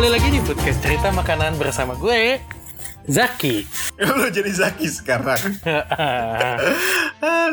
Kembali 0.00 0.16
lagi 0.16 0.32
di 0.32 0.40
podcast 0.40 0.80
cerita 0.80 1.12
makanan 1.12 1.60
bersama 1.60 1.92
gue, 1.92 2.40
Zaki. 3.04 3.68
Lu 4.00 4.32
jadi 4.32 4.48
Zaki 4.48 4.88
sekarang. 4.88 5.36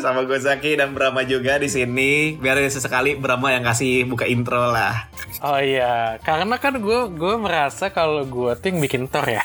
Sama 0.07 0.23
gue 0.23 0.39
Zaki 0.39 0.79
dan 0.79 0.95
Brahma 0.95 1.27
juga 1.27 1.59
di 1.59 1.67
sini. 1.67 2.39
Biar 2.39 2.55
sesekali 2.71 3.19
Brahma 3.19 3.51
yang 3.51 3.67
kasih 3.67 4.07
buka 4.07 4.23
intro 4.31 4.63
lah. 4.63 5.11
oh 5.43 5.59
iya, 5.59 6.23
karena 6.23 6.55
kan 6.55 6.79
gue 6.79 7.11
gue 7.19 7.35
merasa 7.35 7.91
kalau 7.91 8.23
gue 8.23 8.55
tuh 8.55 8.71
yang 8.71 8.79
bikin 8.79 9.11
tor 9.11 9.27
ya. 9.27 9.43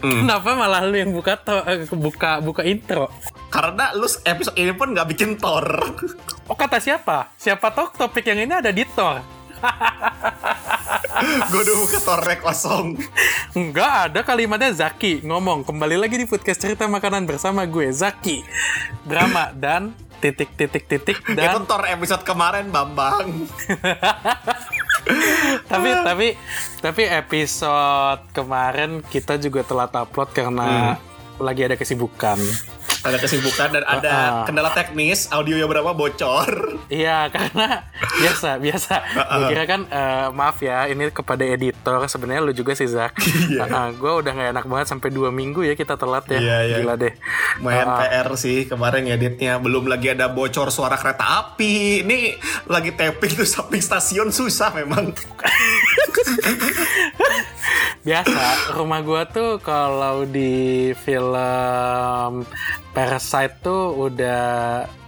Kenapa 0.00 0.56
malah 0.56 0.88
lu 0.88 0.96
yang 0.96 1.12
buka 1.12 1.36
to- 1.36 1.68
eh, 1.68 1.84
buka 1.92 2.40
buka 2.40 2.64
intro? 2.64 3.12
Karena 3.52 3.92
lu 3.92 4.08
episode 4.08 4.56
ini 4.56 4.72
pun 4.72 4.96
nggak 4.96 5.08
bikin 5.12 5.36
Thor. 5.36 5.68
Oh 6.48 6.56
kata 6.56 6.80
siapa? 6.80 7.36
Siapa 7.36 7.68
tahu 7.76 7.92
topik 7.92 8.24
yang 8.24 8.40
ini 8.40 8.56
ada 8.56 8.72
di 8.72 8.88
tor. 8.88 9.20
gue 11.22 11.60
udah 11.62 11.76
buka 11.78 11.98
Thornya 12.02 12.36
kosong. 12.42 12.86
Enggak 13.54 13.92
ada 14.10 14.20
kalimatnya 14.26 14.72
Zaki 14.74 15.22
ngomong 15.22 15.62
kembali 15.66 15.96
lagi 15.96 16.18
di 16.18 16.26
podcast 16.26 16.60
cerita 16.60 16.84
makanan 16.90 17.24
bersama 17.24 17.62
gue 17.66 17.90
Zaki 17.94 18.42
drama 19.06 19.54
dan 19.54 19.94
titik 20.22 20.54
titik 20.54 20.86
titik 20.86 21.18
Itu 21.18 21.34
dan 21.34 21.66
Thor 21.66 21.82
episode 21.86 22.22
kemarin 22.22 22.70
Bambang. 22.70 23.46
tapi 25.72 25.90
tapi 25.90 26.28
tapi 26.78 27.02
episode 27.10 28.22
kemarin 28.30 29.02
kita 29.02 29.34
juga 29.42 29.66
telat 29.66 29.90
upload 29.98 30.30
karena 30.30 30.94
lagi 31.42 31.66
ada 31.66 31.74
kesibukan 31.74 32.38
Ada 33.02 33.16
kesibukan 33.18 33.68
dan 33.70 33.84
ada 33.84 34.10
Ah. 34.12 34.44
kendala 34.44 34.70
teknis. 34.70 35.26
Audionya 35.28 35.66
berapa 35.66 35.90
bocor. 35.90 36.78
iya 36.86 37.26
karena 37.34 37.82
biasa 38.14 38.58
biasa 38.58 38.94
gue 39.08 39.48
kira 39.48 39.64
kan 39.64 39.80
eh, 39.86 40.28
maaf 40.30 40.60
ya 40.60 40.84
ini 40.86 41.08
kepada 41.08 41.40
editor 41.40 42.04
sebenarnya 42.04 42.42
lu 42.42 42.52
juga 42.52 42.72
sih 42.72 42.84
Zak 42.84 43.16
Iya. 43.50 43.90
gue 43.90 44.12
udah 44.14 44.30
nggak 44.30 44.50
enak 44.52 44.64
banget 44.66 44.86
sampai 44.88 45.08
dua 45.08 45.32
minggu 45.32 45.62
ya 45.62 45.72
kita 45.72 45.96
telat 45.96 46.28
ya 46.28 46.38
Iya, 46.38 46.58
iya. 46.62 46.76
gila 46.78 46.94
deh 46.94 47.12
Main 47.58 47.82
ah. 47.82 47.98
PR 47.98 48.28
sih 48.34 48.66
kemarin 48.66 49.06
editnya 49.06 49.56
belum 49.56 49.86
lagi 49.86 50.10
ada 50.10 50.28
bocor 50.28 50.68
suara 50.68 50.94
kereta 50.94 51.24
api. 51.42 52.02
Ini 52.02 52.18
lagi 52.66 52.92
tapping 52.92 53.32
tuh 53.34 53.46
samping 53.46 53.80
stasiun 53.80 54.28
susah 54.28 54.72
memang. 54.74 55.12
Biasa, 58.02 58.74
rumah 58.74 58.98
gua 59.00 59.22
tuh 59.24 59.62
kalau 59.62 60.26
di 60.26 60.90
film 60.98 62.42
Parasite 62.92 63.62
tuh 63.62 63.94
udah 63.96 64.42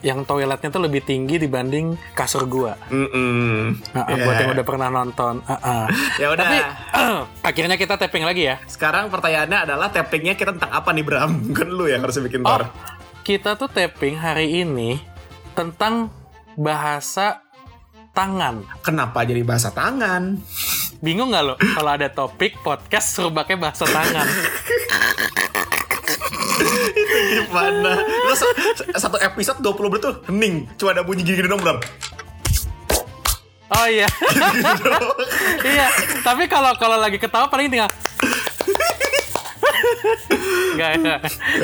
yang 0.01 0.23
toiletnya 0.23 0.71
tuh 0.71 0.81
lebih 0.81 1.03
tinggi 1.03 1.37
dibanding 1.37 1.98
kasur 2.15 2.47
gua. 2.47 2.79
Mm-mm. 2.89 3.77
Nah, 3.93 4.05
Ya. 4.06 4.23
Buat 4.23 4.37
yang 4.39 4.51
udah 4.55 4.65
pernah 4.65 4.89
nonton. 4.89 5.43
Ah, 5.44 5.59
ah. 5.59 5.84
Ya 6.16 6.31
udah. 6.31 6.47
Tapi 6.47 6.59
akhirnya 7.43 7.75
kita 7.75 7.99
tapping 7.99 8.22
lagi 8.22 8.47
ya. 8.47 8.56
Sekarang 8.65 9.11
pertanyaannya 9.11 9.59
adalah 9.67 9.91
tappingnya 9.91 10.33
kita 10.33 10.55
tentang 10.55 10.72
apa 10.72 10.94
nih 10.94 11.05
Bram? 11.05 11.33
Kan 11.59 11.69
lu 11.69 11.91
yang 11.91 12.00
harus 12.00 12.17
bikin 12.21 12.41
Oh, 12.41 12.56
Thor. 12.56 12.71
kita 13.21 13.59
tuh 13.59 13.67
tapping 13.67 14.17
hari 14.17 14.62
ini 14.62 15.03
tentang 15.53 16.15
bahasa 16.55 17.43
tangan. 18.15 18.62
Kenapa 18.81 19.27
jadi 19.27 19.43
bahasa 19.43 19.75
tangan? 19.75 20.38
Bingung 21.04 21.28
nggak 21.28 21.44
lo 21.44 21.54
kalau 21.60 21.91
ada 21.92 22.09
topik 22.09 22.56
podcast 22.59 23.12
suruh 23.12 23.28
pakai 23.31 23.54
bahasa 23.54 23.84
tangan? 23.84 24.25
Gimana? 27.04 27.92
Lu 28.00 28.32
sa- 28.32 28.56
satu 28.97 29.20
episode 29.20 29.60
20 29.60 29.91
menit 29.91 30.03
tuh 30.03 30.14
hening. 30.26 30.54
Cuma 30.75 30.91
ada 30.91 31.04
bunyi 31.04 31.20
gini-gini 31.20 31.44
dong 31.47 31.60
Bram. 31.60 31.76
Oh 33.66 33.87
iya. 33.87 34.06
iya, 35.66 35.88
tapi 36.22 36.47
kalau 36.47 36.72
kalau 36.75 36.94
lagi 36.94 37.19
ketawa 37.19 37.48
paling 37.48 37.69
tinggal 37.69 37.91
Enggak, 40.75 40.91
enggak. 40.97 41.20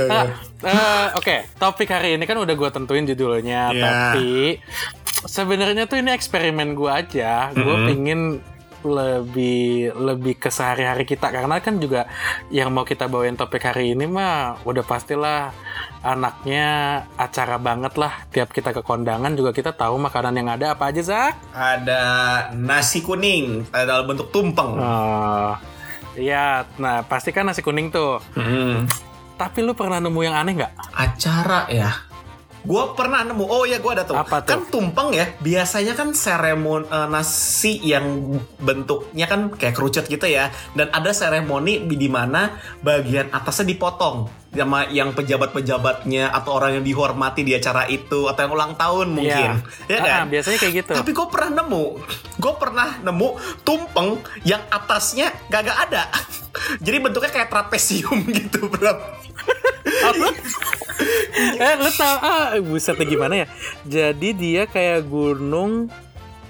Nah, 0.06 0.24
eh, 0.60 1.06
Oke, 1.14 1.36
topik 1.56 1.88
hari 1.88 2.14
ini 2.14 2.24
kan 2.24 2.36
udah 2.36 2.52
gue 2.52 2.70
tentuin 2.70 3.04
judulnya, 3.04 3.70
Iya. 3.70 3.82
tapi 3.82 4.58
sebenarnya 5.22 5.84
tuh 5.84 5.98
ini 5.98 6.10
eksperimen 6.10 6.72
gue 6.72 6.90
aja. 6.90 7.52
Gue 7.52 7.76
pingin 7.86 8.40
lebih 8.82 9.92
lebih 9.92 10.40
ke 10.40 10.48
sehari-hari 10.48 11.04
kita 11.04 11.28
karena 11.28 11.60
kan 11.60 11.76
juga 11.76 12.08
yang 12.48 12.72
mau 12.72 12.88
kita 12.88 13.06
bawain 13.06 13.36
topik 13.36 13.60
hari 13.60 13.92
ini 13.92 14.08
mah 14.08 14.62
udah 14.64 14.84
pastilah 14.84 15.52
anaknya 16.00 17.02
acara 17.20 17.60
banget 17.60 17.94
lah 18.00 18.24
tiap 18.32 18.48
kita 18.50 18.72
ke 18.72 18.80
kondangan 18.80 19.36
juga 19.36 19.52
kita 19.52 19.76
tahu 19.76 20.00
makanan 20.00 20.34
yang 20.40 20.48
ada 20.48 20.72
apa 20.72 20.88
aja 20.88 21.02
Zak 21.04 21.32
Ada 21.52 22.02
nasi 22.56 23.04
kuning 23.04 23.68
dalam 23.72 24.06
bentuk 24.06 24.30
tumpeng. 24.32 24.78
Oh, 24.78 25.52
iya, 26.14 26.64
nah 26.78 27.02
pasti 27.04 27.34
kan 27.34 27.46
nasi 27.46 27.60
kuning 27.60 27.92
tuh. 27.92 28.22
Hmm. 28.38 28.86
Tapi 29.36 29.64
lu 29.64 29.72
pernah 29.72 29.98
nemu 29.98 30.20
yang 30.20 30.36
aneh 30.36 30.52
nggak? 30.60 30.72
Acara 30.92 31.66
ya. 31.72 32.09
Gue 32.60 32.82
pernah 32.92 33.24
nemu. 33.24 33.44
Oh 33.44 33.64
ya 33.64 33.80
gue 33.80 33.92
ada 33.92 34.04
tuh. 34.04 34.14
Apa 34.14 34.44
tuh? 34.44 34.50
Kan 34.52 34.60
tumpeng 34.68 35.10
ya. 35.10 35.32
Biasanya 35.38 35.94
kan 35.94 36.12
seremoni 36.12 36.84
eh, 36.84 37.08
nasi 37.08 37.80
yang 37.80 38.36
bentuknya 38.56 39.24
kan 39.24 39.48
kayak 39.50 39.74
kerucut 39.74 40.04
gitu 40.04 40.24
ya. 40.24 40.52
Dan 40.72 40.88
ada 40.90 41.10
seremoni 41.10 41.84
di 41.86 42.08
mana 42.08 42.54
bagian 42.80 43.30
atasnya 43.30 43.68
dipotong 43.68 44.28
sama 44.50 44.82
yang 44.90 45.14
pejabat-pejabatnya 45.14 46.34
atau 46.34 46.58
orang 46.58 46.82
yang 46.82 46.84
dihormati 46.84 47.46
di 47.46 47.54
acara 47.54 47.86
itu 47.86 48.26
atau 48.26 48.40
yang 48.42 48.52
ulang 48.52 48.72
tahun 48.74 49.14
mungkin. 49.14 49.62
Ya 49.86 49.98
Ah, 50.02 50.02
kan? 50.02 50.22
biasanya 50.26 50.58
kayak 50.58 50.74
gitu. 50.82 50.92
Tapi 50.98 51.10
gue 51.14 51.26
pernah 51.30 51.50
nemu, 51.62 51.84
gue 52.34 52.52
pernah 52.58 52.88
nemu 52.98 53.28
tumpeng 53.62 54.18
yang 54.42 54.58
atasnya 54.66 55.30
gak 55.46 55.70
ada. 55.70 56.10
Jadi 56.84 56.96
bentuknya 56.98 57.30
kayak 57.30 57.46
trapesium 57.46 58.26
gitu, 58.42 58.66
bro. 58.66 58.90
eh, 61.62 61.74
lu 61.76 61.90
tau, 61.90 62.16
ah, 62.16 62.56
busetnya 62.58 63.04
gimana 63.04 63.34
ya? 63.36 63.46
Jadi 63.82 64.28
dia 64.32 64.62
kayak 64.64 65.04
gunung, 65.04 65.88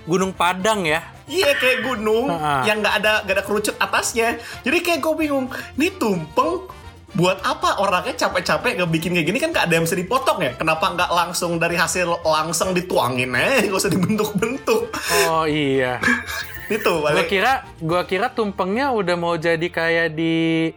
gunung 0.04 0.32
Padang 0.32 0.84
ya. 0.84 1.02
Iya 1.24 1.54
kayak 1.54 1.86
gunung 1.86 2.26
Ah. 2.26 2.66
yang 2.66 2.82
nggak 2.82 2.94
ada 2.98 3.12
gak 3.22 3.34
ada 3.38 3.44
kerucut 3.44 3.76
atasnya. 3.76 4.34
Jadi 4.60 4.78
kayak 4.80 4.98
gue 4.98 5.14
bingung, 5.16 5.46
ini 5.74 5.94
tumpeng 5.94 6.66
buat 7.10 7.42
apa 7.42 7.78
orangnya 7.78 8.14
capek-capek 8.16 8.78
ngebikin 8.78 9.10
kayak 9.12 9.26
gini 9.26 9.38
kan 9.38 9.50
gak 9.50 9.66
ada 9.66 9.74
yang 9.74 9.84
bisa 9.84 9.94
dipotong 9.94 10.38
ya? 10.40 10.54
Kenapa 10.54 10.90
nggak 10.90 11.10
langsung 11.10 11.58
dari 11.58 11.74
hasil 11.74 12.06
langsung 12.22 12.70
dituangin 12.70 13.34
eh 13.34 13.66
gak 13.66 13.78
usah 13.78 13.90
dibentuk-bentuk. 13.90 14.94
Oh 15.26 15.42
iya. 15.42 15.98
Itu 16.70 17.02
Gua 17.02 17.10
balik. 17.10 17.26
kira, 17.26 17.66
gua 17.78 18.02
kira 18.04 18.30
tumpengnya 18.30 18.90
udah 18.90 19.14
mau 19.14 19.34
jadi 19.34 19.66
kayak 19.66 20.14
di 20.14 20.70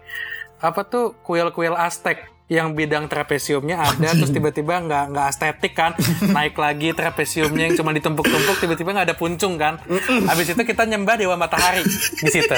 apa 0.57 0.81
tuh 0.81 1.13
kuil-kuil 1.21 1.73
Aztec 1.73 2.32
yang 2.51 2.75
bidang 2.75 3.07
trapesiumnya 3.07 3.79
ada 3.79 4.11
terus 4.11 4.29
tiba-tiba 4.29 4.83
nggak 4.83 5.15
nggak 5.15 5.27
estetik 5.31 5.73
kan 5.73 5.95
naik 6.27 6.59
lagi 6.59 6.91
trapesiumnya 6.91 7.71
yang 7.71 7.75
cuma 7.79 7.95
ditumpuk-tumpuk 7.95 8.59
tiba-tiba 8.59 8.91
nggak 8.91 9.07
ada 9.09 9.17
puncung 9.17 9.55
kan 9.55 9.79
habis 10.27 10.51
itu 10.51 10.61
kita 10.61 10.83
nyembah 10.83 11.15
dewa 11.15 11.39
matahari 11.39 11.81
di 12.19 12.29
situ 12.29 12.51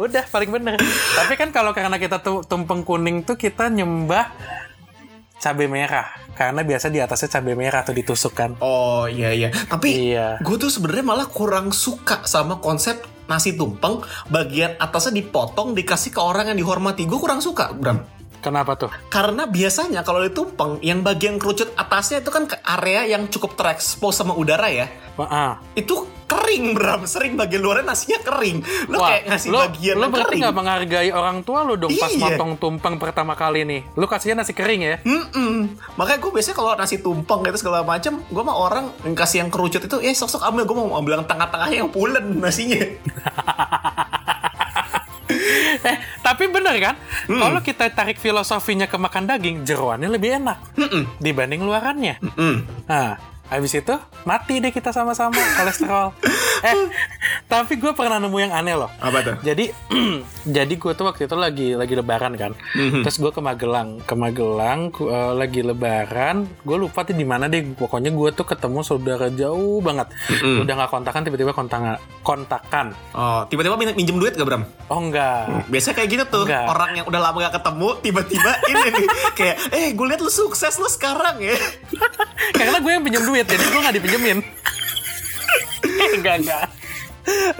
udah 0.00 0.24
paling 0.24 0.48
bener 0.48 0.80
tapi 1.14 1.36
kan 1.36 1.52
kalau 1.52 1.76
karena 1.76 2.00
kita 2.00 2.18
tumpeng 2.48 2.80
kuning 2.80 3.22
tuh 3.22 3.36
kita 3.36 3.68
nyembah 3.68 4.32
cabai 5.36 5.68
merah 5.68 6.08
karena 6.36 6.60
biasa 6.60 6.88
di 6.88 7.00
atasnya 7.00 7.40
cabai 7.40 7.56
merah 7.56 7.80
atau 7.80 7.96
ditusuk 7.96 8.32
kan 8.32 8.56
Oh 8.60 9.08
iya 9.08 9.32
iya. 9.32 9.48
Tapi 9.48 10.12
Iya. 10.12 10.36
gue 10.40 10.56
tuh 10.56 10.68
sebenarnya 10.68 11.04
malah 11.04 11.28
kurang 11.28 11.72
suka 11.72 12.24
sama 12.28 12.60
konsep 12.60 13.00
nasi 13.24 13.56
tumpeng 13.56 14.04
bagian 14.28 14.76
atasnya 14.76 15.16
dipotong 15.16 15.72
dikasih 15.72 16.12
ke 16.12 16.20
orang 16.20 16.52
yang 16.52 16.58
dihormati. 16.60 17.08
Gue 17.08 17.16
kurang 17.16 17.40
suka, 17.40 17.72
Bram. 17.72 18.19
Kenapa 18.40 18.74
tuh 18.74 18.90
Karena 19.06 19.44
biasanya 19.44 20.00
kalau 20.00 20.20
di 20.20 20.30
tumpeng 20.30 20.80
yang 20.80 21.00
bagian 21.00 21.36
kerucut 21.36 21.70
atasnya 21.74 22.18
itu 22.18 22.28
kan 22.28 22.44
ke 22.44 22.56
area 22.60 23.06
yang 23.06 23.26
cukup 23.26 23.54
terekspos 23.54 24.16
sama 24.16 24.32
udara 24.32 24.66
ya. 24.66 24.88
Wah, 25.14 25.28
ah. 25.28 25.52
Itu 25.72 26.08
kering 26.24 26.72
Bram, 26.72 27.04
sering 27.04 27.34
bagian 27.34 27.60
luarnya 27.60 27.84
nasinya 27.84 28.22
kering. 28.22 28.62
Lo 28.86 28.98
Wah, 28.98 29.10
kayak 29.10 29.22
ngasih 29.26 29.48
lo, 29.50 29.58
bagian 29.60 29.94
lo 29.94 30.06
berarti 30.06 30.24
kering. 30.24 30.40
nggak 30.40 30.56
menghargai 30.56 31.10
orang 31.10 31.38
tua 31.42 31.60
lo 31.60 31.74
dong 31.74 31.90
pas 31.92 32.08
Iya. 32.08 32.22
motong 32.22 32.52
tumpeng 32.56 32.96
pertama 32.96 33.34
kali 33.34 33.62
nih. 33.62 33.80
Lo 33.94 34.06
kasihnya 34.06 34.40
nasi 34.40 34.54
kering 34.54 34.80
ya? 34.80 34.96
Mm-mm. 35.02 35.74
Makanya 35.94 36.18
gue 36.18 36.30
biasanya 36.32 36.56
kalau 36.56 36.70
nasi 36.72 36.96
tumpeng 36.98 37.42
gitu 37.42 37.58
segala 37.58 37.82
macam, 37.82 38.22
gue 38.22 38.42
mah 38.42 38.56
orang 38.56 38.84
yang 39.02 39.12
kasih 39.12 39.36
yang 39.42 39.50
kerucut 39.50 39.82
itu, 39.82 39.96
ya 39.98 40.10
sok-sok 40.10 40.40
ambil. 40.44 40.64
Gue 40.64 40.76
mau 40.78 40.96
ambil 40.96 41.12
yang 41.18 41.26
tengah-tengahnya 41.26 41.76
yang 41.82 41.90
pulen 41.90 42.38
nasinya. 42.38 42.78
eh, 45.90 45.96
tapi 46.20 46.50
bener 46.50 46.74
kan? 46.80 46.94
Hmm. 47.26 47.40
Kalau 47.40 47.60
kita 47.62 47.88
tarik 47.90 48.18
filosofinya 48.18 48.90
ke 48.90 48.96
makan 48.98 49.24
daging, 49.30 49.62
jeroannya 49.64 50.10
lebih 50.10 50.42
enak 50.42 50.58
dibanding 51.18 51.62
luarannya. 51.62 52.18
Mm. 52.20 52.56
Nah, 52.88 53.16
habis 53.50 53.74
itu 53.74 53.94
mati 54.22 54.62
deh 54.62 54.70
kita 54.70 54.94
sama-sama 54.94 55.36
kolesterol. 55.58 56.14
eh, 56.62 56.76
tapi 57.50 57.74
gue 57.76 57.90
pernah 57.90 58.16
nemu 58.16 58.38
yang 58.38 58.54
aneh 58.54 58.78
loh. 58.78 58.86
Apa 58.96 59.18
tuh? 59.20 59.34
Jadi, 59.42 59.74
jadi 60.56 60.70
gue 60.70 60.92
tuh 60.94 61.02
waktu 61.02 61.26
itu 61.26 61.34
lagi 61.34 61.68
lagi 61.74 61.92
lebaran 61.92 62.38
kan. 62.38 62.54
Mhm. 62.72 63.02
Terus 63.02 63.18
gue 63.18 63.28
ke 63.28 63.42
Magelang, 63.42 63.98
ke 64.00 64.14
Magelang 64.14 64.94
eh, 64.94 65.32
lagi 65.34 65.60
lebaran. 65.60 66.46
Gue 66.62 66.76
lupa 66.78 67.02
tuh 67.02 67.12
di 67.12 67.26
mana 67.26 67.50
deh. 67.50 67.66
Pokoknya 67.74 68.14
gue 68.14 68.30
tuh 68.30 68.46
ketemu 68.46 68.80
saudara 68.80 69.26
jauh 69.28 69.82
banget. 69.82 70.06
Mhm. 70.30 70.62
Udah 70.62 70.74
nggak 70.78 70.90
kontakan, 70.90 71.20
tiba-tiba 71.26 71.50
kontakan, 71.50 71.98
kontakan. 72.22 72.86
Oh, 73.10 73.42
tiba-tiba 73.50 73.74
min- 73.74 73.98
minjem 73.98 74.16
duit 74.16 74.38
gak 74.38 74.46
Bram? 74.46 74.62
Oh 74.86 75.02
enggak. 75.02 75.66
Biasanya 75.66 75.94
kayak 75.98 76.08
gitu 76.14 76.24
tuh, 76.30 76.44
Enggak. 76.46 76.70
orang 76.70 76.90
yang 76.94 77.06
udah 77.10 77.20
lama 77.20 77.36
gak 77.42 77.58
ketemu, 77.58 77.88
tiba-tiba 77.98 78.52
ini 78.70 78.86
nih, 78.94 79.06
kayak, 79.34 79.56
eh 79.74 79.90
gue 79.90 80.06
liat 80.06 80.22
lu 80.22 80.30
sukses 80.30 80.78
lu 80.78 80.86
sekarang 80.86 81.42
ya. 81.42 81.58
Karena 82.58 82.78
gue 82.78 82.90
yang 82.94 83.02
pinjam 83.02 83.26
duit, 83.26 83.42
jadi 83.42 83.58
gue 83.58 83.80
nggak 83.82 83.96
dipinjemin. 83.98 84.38
enggak, 86.16 86.36
enggak. 86.46 86.64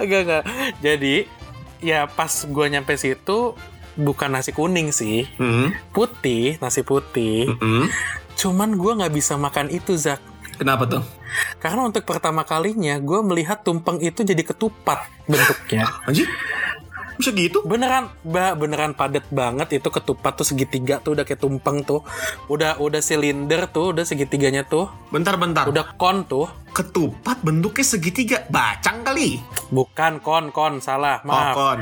Enggak, 0.01 0.21
enggak. 0.25 0.43
Jadi, 0.81 1.15
ya 1.81 2.05
pas 2.07 2.31
gue 2.45 2.65
nyampe 2.69 2.93
situ, 2.95 3.53
bukan 3.97 4.29
nasi 4.31 4.51
kuning 4.55 4.93
sih. 4.95 5.27
Hmm. 5.37 5.75
Putih, 5.91 6.57
nasi 6.61 6.81
putih. 6.85 7.51
Hmm. 7.59 7.89
Cuman 8.37 8.75
gue 8.79 8.91
nggak 8.97 9.13
bisa 9.13 9.35
makan 9.35 9.69
itu, 9.69 9.97
Zak. 9.97 10.21
Kenapa 10.57 10.85
tuh? 10.85 11.03
Karena 11.57 11.87
untuk 11.87 12.05
pertama 12.05 12.45
kalinya, 12.45 12.99
gue 13.01 13.19
melihat 13.25 13.63
tumpeng 13.65 13.97
itu 14.03 14.21
jadi 14.21 14.43
ketupat 14.45 15.07
bentuknya. 15.25 15.89
Anjir, 16.07 16.27
bisa 17.21 17.31
gitu? 17.31 17.61
Beneran, 17.61 18.09
ba, 18.25 18.57
beneran 18.57 18.91
padat 18.91 19.29
banget 19.29 19.77
itu 19.77 19.87
ketupat 19.87 20.35
tuh 20.35 20.43
segitiga 20.43 20.97
tuh 20.97 21.13
udah 21.13 21.23
kayak 21.23 21.39
tumpeng 21.39 21.85
tuh. 21.85 22.01
Udah 22.49 22.81
udah 22.81 22.99
silinder 22.99 23.69
tuh, 23.69 23.93
udah 23.93 24.03
segitiganya 24.03 24.65
tuh. 24.65 24.89
Bentar-bentar, 25.13 25.69
Udah 25.69 25.93
kon 25.95 26.25
tuh. 26.25 26.49
ketupat 26.71 27.43
bentuknya 27.43 27.83
segitiga, 27.83 28.37
bacang 28.47 29.03
kali. 29.03 29.43
Bukan 29.69 30.23
kon, 30.23 30.49
kon, 30.49 30.79
salah. 30.79 31.19
Maaf. 31.21 31.51
Kokon. 31.53 31.79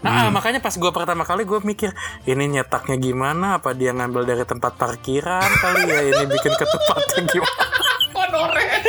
Nah, 0.00 0.32
makanya 0.32 0.64
pas 0.64 0.72
gue 0.72 0.88
pertama 0.90 1.28
kali 1.28 1.44
gue 1.44 1.60
mikir, 1.60 1.92
ini 2.24 2.48
nyetaknya 2.48 2.96
gimana? 2.96 3.60
Apa 3.60 3.76
dia 3.76 3.92
ngambil 3.92 4.24
dari 4.24 4.48
tempat 4.48 4.80
parkiran 4.80 5.44
kali 5.60 5.84
ya? 5.84 6.00
Ini 6.08 6.24
bikin 6.24 6.56
ketupatnya 6.56 7.20
gimana? 7.28 7.64
Honorer. 8.16 8.80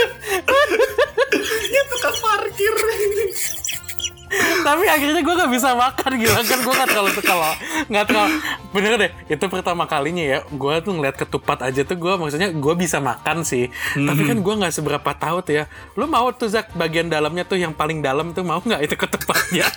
Tapi 4.61 4.85
akhirnya 4.87 5.21
gue 5.21 5.35
gak 5.35 5.51
bisa 5.51 5.69
makan 5.73 6.11
gila. 6.17 6.41
Kan 6.45 6.59
gue 6.61 6.73
gak 6.73 6.89
terlalu 6.89 7.09
kalau 7.21 7.51
nggak 7.91 8.05
terlalu 8.07 8.33
bener 8.71 8.91
deh 8.95 9.11
itu 9.27 9.45
pertama 9.51 9.83
kalinya 9.83 10.23
ya 10.23 10.39
gue 10.47 10.73
tuh 10.79 10.95
ngeliat 10.95 11.15
ketupat 11.19 11.59
aja 11.67 11.83
tuh 11.83 11.97
gue 11.99 12.13
maksudnya 12.15 12.49
gue 12.53 12.73
bisa 12.77 13.03
makan 13.03 13.43
sih. 13.43 13.67
Tapi 13.95 14.21
kan 14.25 14.37
gue 14.39 14.53
nggak 14.63 14.73
seberapa 14.73 15.11
tahu 15.17 15.43
tuh 15.43 15.53
ya. 15.63 15.63
Lu 15.99 16.07
mau 16.07 16.29
tuh 16.31 16.47
Zak 16.51 16.73
bagian 16.75 17.07
dalamnya 17.11 17.43
tuh 17.47 17.59
yang 17.59 17.75
paling 17.75 17.99
dalam 18.03 18.31
tuh 18.35 18.43
mau 18.43 18.59
nggak 18.61 18.81
itu 18.83 18.95
ketupatnya 18.97 19.67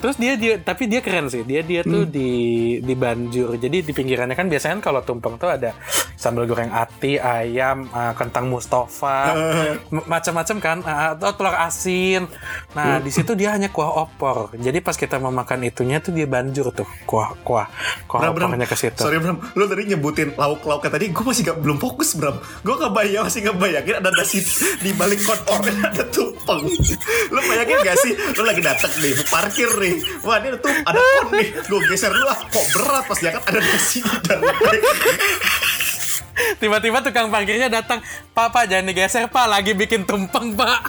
Terus 0.00 0.16
dia 0.16 0.34
dia 0.38 0.54
tapi 0.60 0.86
dia 0.86 1.00
keren 1.04 1.28
sih. 1.30 1.42
Dia 1.44 1.60
dia 1.62 1.82
tuh 1.84 2.06
di 2.06 2.30
di 2.80 2.94
banjur. 2.94 3.56
Jadi 3.56 3.84
di 3.84 3.92
pinggirannya 3.92 4.36
kan 4.36 4.46
biasanya 4.46 4.80
kan 4.80 4.82
kalau 4.92 5.00
tumpeng 5.02 5.36
tuh 5.36 5.50
ada 5.50 5.74
sambal 6.20 6.44
goreng 6.44 6.68
ati, 6.68 7.16
ayam, 7.16 7.88
uh, 7.96 8.12
kentang 8.12 8.52
Mustafa, 8.52 9.32
macam-macam 10.12 10.56
kan, 10.60 10.78
uh, 10.84 11.16
atau 11.16 11.32
telur 11.32 11.56
asin. 11.56 12.28
Nah, 12.76 13.00
di 13.00 13.08
situ 13.08 13.32
dia 13.32 13.56
hanya 13.56 13.72
kuah 13.72 14.04
opor. 14.04 14.52
Jadi 14.52 14.84
pas 14.84 14.92
kita 14.92 15.16
mau 15.16 15.32
makan 15.32 15.64
itunya 15.64 15.96
tuh 16.04 16.12
dia 16.12 16.28
banjur 16.28 16.76
tuh 16.76 16.84
kuah 17.08 17.32
kuah 17.40 17.72
kuah 18.04 18.20
Bram, 18.36 18.52
opornya 18.52 18.68
ke 18.68 18.76
situ. 18.76 19.00
Sorry 19.00 19.16
Bram, 19.16 19.40
lu 19.56 19.64
tadi 19.64 19.96
nyebutin 19.96 20.36
lauk-lauknya 20.36 20.92
tadi, 20.92 21.08
gue 21.08 21.24
masih 21.24 21.42
gak, 21.48 21.56
belum 21.64 21.80
fokus 21.80 22.12
Bram. 22.20 22.36
Gue 22.60 22.74
gak 22.76 22.92
bayang, 22.92 23.24
masih 23.24 23.40
gak 23.48 23.56
bayangin 23.56 23.94
ada 23.96 24.12
nasi 24.12 24.44
di 24.84 24.92
balik 24.92 25.24
kon 25.24 25.40
oren 25.48 25.76
ada 25.80 26.04
tumpeng. 26.12 26.68
Lu 27.32 27.40
bayangin 27.48 27.78
gak 27.80 27.96
sih, 28.04 28.12
lu 28.36 28.42
lagi 28.44 28.60
dateng 28.60 28.92
nih, 29.00 29.12
parkir 29.40 29.70
nih. 29.80 29.96
Wah 30.20 30.36
ini 30.44 30.48
tuh, 30.60 30.68
ada 30.84 31.00
kon 31.00 31.26
nih. 31.32 31.46
Gue 31.64 31.80
geser 31.88 32.12
dulu 32.12 32.28
ah, 32.28 32.38
kok 32.44 32.66
berat 32.76 33.04
pas 33.08 33.18
diangkat 33.18 33.44
ada 33.48 33.60
nasi 33.64 33.98
di 34.04 34.16
dalam. 34.28 34.54
Tiba-tiba 36.60 36.98
tukang 37.04 37.28
parkirnya 37.32 37.68
datang, 37.68 38.00
Pak 38.32 38.48
Pak 38.52 38.64
jangan 38.68 38.88
digeser 38.92 39.28
Pak, 39.28 39.46
lagi 39.48 39.72
bikin 39.72 40.04
tumpeng 40.04 40.52
Pak. 40.56 40.80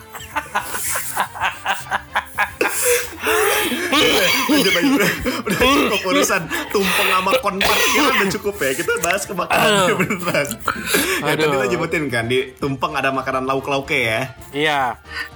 Lanjut 4.51 4.73
lagi, 4.73 4.89
udah, 4.91 5.11
udah 5.45 5.57
cukup 5.59 6.01
urusan 6.11 6.41
tumpeng 6.71 7.09
sama 7.11 7.31
kon 7.39 7.55
parkiran 7.59 8.13
udah 8.17 8.29
cukup 8.39 8.55
ya. 8.59 8.71
Kita 8.75 8.91
bahas 9.03 9.23
ke 9.27 9.33
makanan 9.35 9.71
beneran. 9.99 10.47
Ya, 11.21 11.33
tadi 11.35 11.43
lu 11.45 11.57
nyebutin 11.59 12.03
kan, 12.07 12.25
di 12.27 12.39
tumpeng 12.57 12.93
ada 12.95 13.11
makanan 13.13 13.43
lauk-lauknya 13.47 13.99
ya. 13.99 14.21
Iya. 14.51 14.81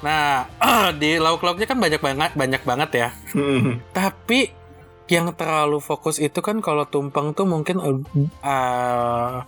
Nah, 0.02 0.50
di 1.02 1.20
lauk-lauknya 1.20 1.68
kan 1.68 1.80
banyak 1.80 2.02
banget, 2.02 2.32
banyak 2.34 2.62
banget 2.64 2.90
ya. 2.96 3.10
Hmm. 3.36 3.80
Tapi 3.92 4.66
yang 5.06 5.30
terlalu 5.38 5.78
fokus 5.78 6.18
itu 6.18 6.42
kan 6.42 6.66
kalau 6.66 6.90
tumpeng 6.90 7.38
tuh 7.38 7.46
mungkin 7.46 7.78
uh, 7.78 9.46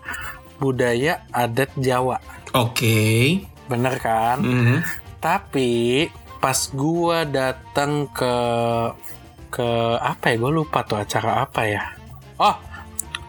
budaya 0.61 1.25
adat 1.33 1.73
Jawa. 1.77 2.21
Oke. 2.53 3.41
Bener 3.65 3.97
kan? 3.97 4.37
Mhm. 4.41 4.79
Tapi 5.17 6.05
pas 6.37 6.69
gua 6.71 7.25
datang 7.25 8.05
ke 8.09 8.33
ke 9.47 9.67
apa 9.97 10.31
ya? 10.31 10.35
Gue 10.37 10.51
lupa 10.53 10.83
tuh 10.83 10.99
acara 10.99 11.41
apa 11.41 11.65
ya. 11.65 11.83
Oh, 12.37 12.53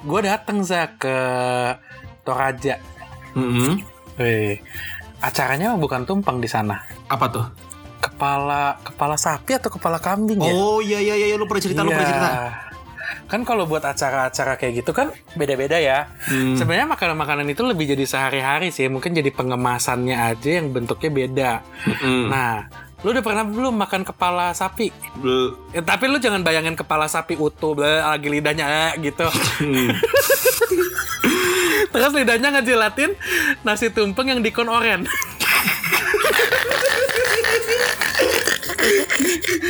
gue 0.05 0.21
datang 0.27 0.61
za 0.61 0.93
ke 0.95 1.17
Toraja. 2.27 2.77
Mhm. 3.33 3.81
Wih, 4.19 4.59
acaranya 5.23 5.79
bukan 5.79 6.05
tumpeng 6.05 6.43
di 6.43 6.51
sana. 6.51 6.83
Apa 7.07 7.27
tuh? 7.31 7.47
Kepala 7.99 8.79
kepala 8.83 9.17
sapi 9.19 9.57
atau 9.57 9.71
kepala 9.71 9.99
kambing 9.99 10.43
ya? 10.43 10.53
Oh 10.53 10.79
iya 10.83 10.99
iya 10.99 11.15
iya 11.15 11.35
lu 11.35 11.47
pernah 11.47 11.63
cerita 11.63 11.81
lu 11.83 11.91
pernah 11.91 12.05
Iya. 12.05 12.13
cerita. 12.13 12.31
Kan 13.29 13.45
kalau 13.45 13.69
buat 13.69 13.85
acara-acara 13.85 14.57
kayak 14.57 14.85
gitu 14.85 14.91
kan 14.97 15.13
beda-beda 15.37 15.77
ya. 15.77 16.09
Hmm. 16.29 16.57
Sebenarnya 16.57 16.88
makanan-makanan 16.88 17.47
itu 17.49 17.61
lebih 17.61 17.93
jadi 17.93 18.05
sehari-hari 18.09 18.73
sih. 18.73 18.88
Mungkin 18.88 19.12
jadi 19.12 19.29
pengemasannya 19.33 20.17
aja 20.17 20.50
yang 20.61 20.73
bentuknya 20.73 21.11
beda. 21.12 21.50
Hmm. 22.00 22.27
Nah, 22.33 22.53
lu 22.99 23.14
udah 23.14 23.23
pernah 23.23 23.47
belum 23.47 23.78
makan 23.78 24.02
kepala 24.02 24.50
sapi? 24.50 24.90
Bel- 25.14 25.55
Ya, 25.71 25.87
tapi 25.87 26.11
lu 26.11 26.19
jangan 26.19 26.43
bayangin 26.43 26.75
kepala 26.75 27.07
sapi 27.07 27.38
utuh, 27.38 27.71
bleh, 27.71 28.02
lagi 28.02 28.26
lidahnya 28.26 28.67
eh, 28.90 28.93
gitu. 29.00 29.23
Hmm. 29.62 29.95
Terus 31.95 32.12
lidahnya 32.12 32.49
ngejelatin 32.52 33.14
nasi 33.62 33.88
tumpeng 33.88 34.28
yang 34.28 34.40
dikon 34.43 34.67
oren. 34.67 35.07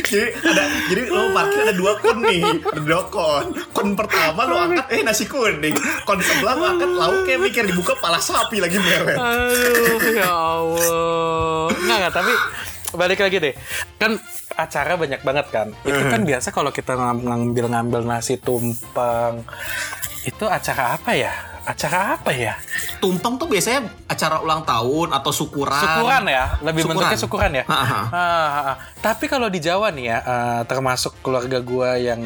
jadi 0.09 0.33
ada 0.41 0.63
jadi 0.89 1.01
lu 1.05 1.29
parkir 1.31 1.59
ada 1.61 1.73
dua 1.75 1.93
kon 2.01 2.17
nih, 2.19 2.41
ada 2.41 2.81
dua 2.81 3.01
kon. 3.07 3.45
Kon 3.69 3.93
pertama 3.93 4.41
lu 4.45 4.57
angkat 4.57 4.89
eh 4.89 5.01
nasi 5.01 5.29
kuning. 5.29 5.77
Kon 6.01 6.17
sebelah 6.17 6.57
lu 6.57 6.65
angkat 6.65 6.89
lauknya 6.89 7.35
mikir 7.37 7.63
dibuka 7.65 7.93
pala 7.93 8.17
sapi 8.17 8.57
lagi 8.57 8.81
meret. 8.81 9.17
Aduh, 9.17 10.01
ya 10.09 10.29
Allah. 10.33 11.69
Nggak, 11.71 11.97
nggak, 11.99 12.13
tapi 12.13 12.33
balik 12.91 13.19
lagi 13.19 13.37
deh. 13.39 13.53
Kan 13.95 14.17
acara 14.51 14.93
banyak 14.93 15.21
banget 15.21 15.47
kan. 15.49 15.67
Itu 15.81 16.01
kan 16.03 16.21
biasa 16.23 16.49
kalau 16.49 16.69
kita 16.69 16.93
ngam- 16.93 17.21
ngambil-ngambil 17.21 18.01
nasi 18.01 18.35
tumpeng. 18.35 19.45
Itu 20.21 20.45
acara 20.45 20.95
apa 20.95 21.13
ya? 21.13 21.31
Acara 21.59 22.17
apa 22.17 22.33
ya? 22.33 22.57
Tumpeng 22.97 23.37
tuh 23.37 23.45
biasanya 23.45 23.85
acara 24.03 24.41
ulang 24.41 24.65
tahun 24.65 25.13
atau 25.13 25.29
syukuran. 25.29 25.77
Syukuran 25.77 26.23
ya? 26.25 26.57
Lebih 26.59 26.81
Syukuran. 26.81 26.97
bentuknya 26.97 27.17
syukuran 27.19 27.51
ya? 27.53 27.63
Ah, 27.67 27.77
ah, 27.77 28.09
ah. 28.09 28.75
Tapi 28.97 29.29
kalau 29.29 29.47
di 29.47 29.61
Jawa 29.61 29.93
nih 29.93 30.05
ya, 30.07 30.17
eh, 30.19 30.61
termasuk 30.65 31.13
keluarga 31.21 31.61
gua 31.61 31.93
yang 31.93 32.19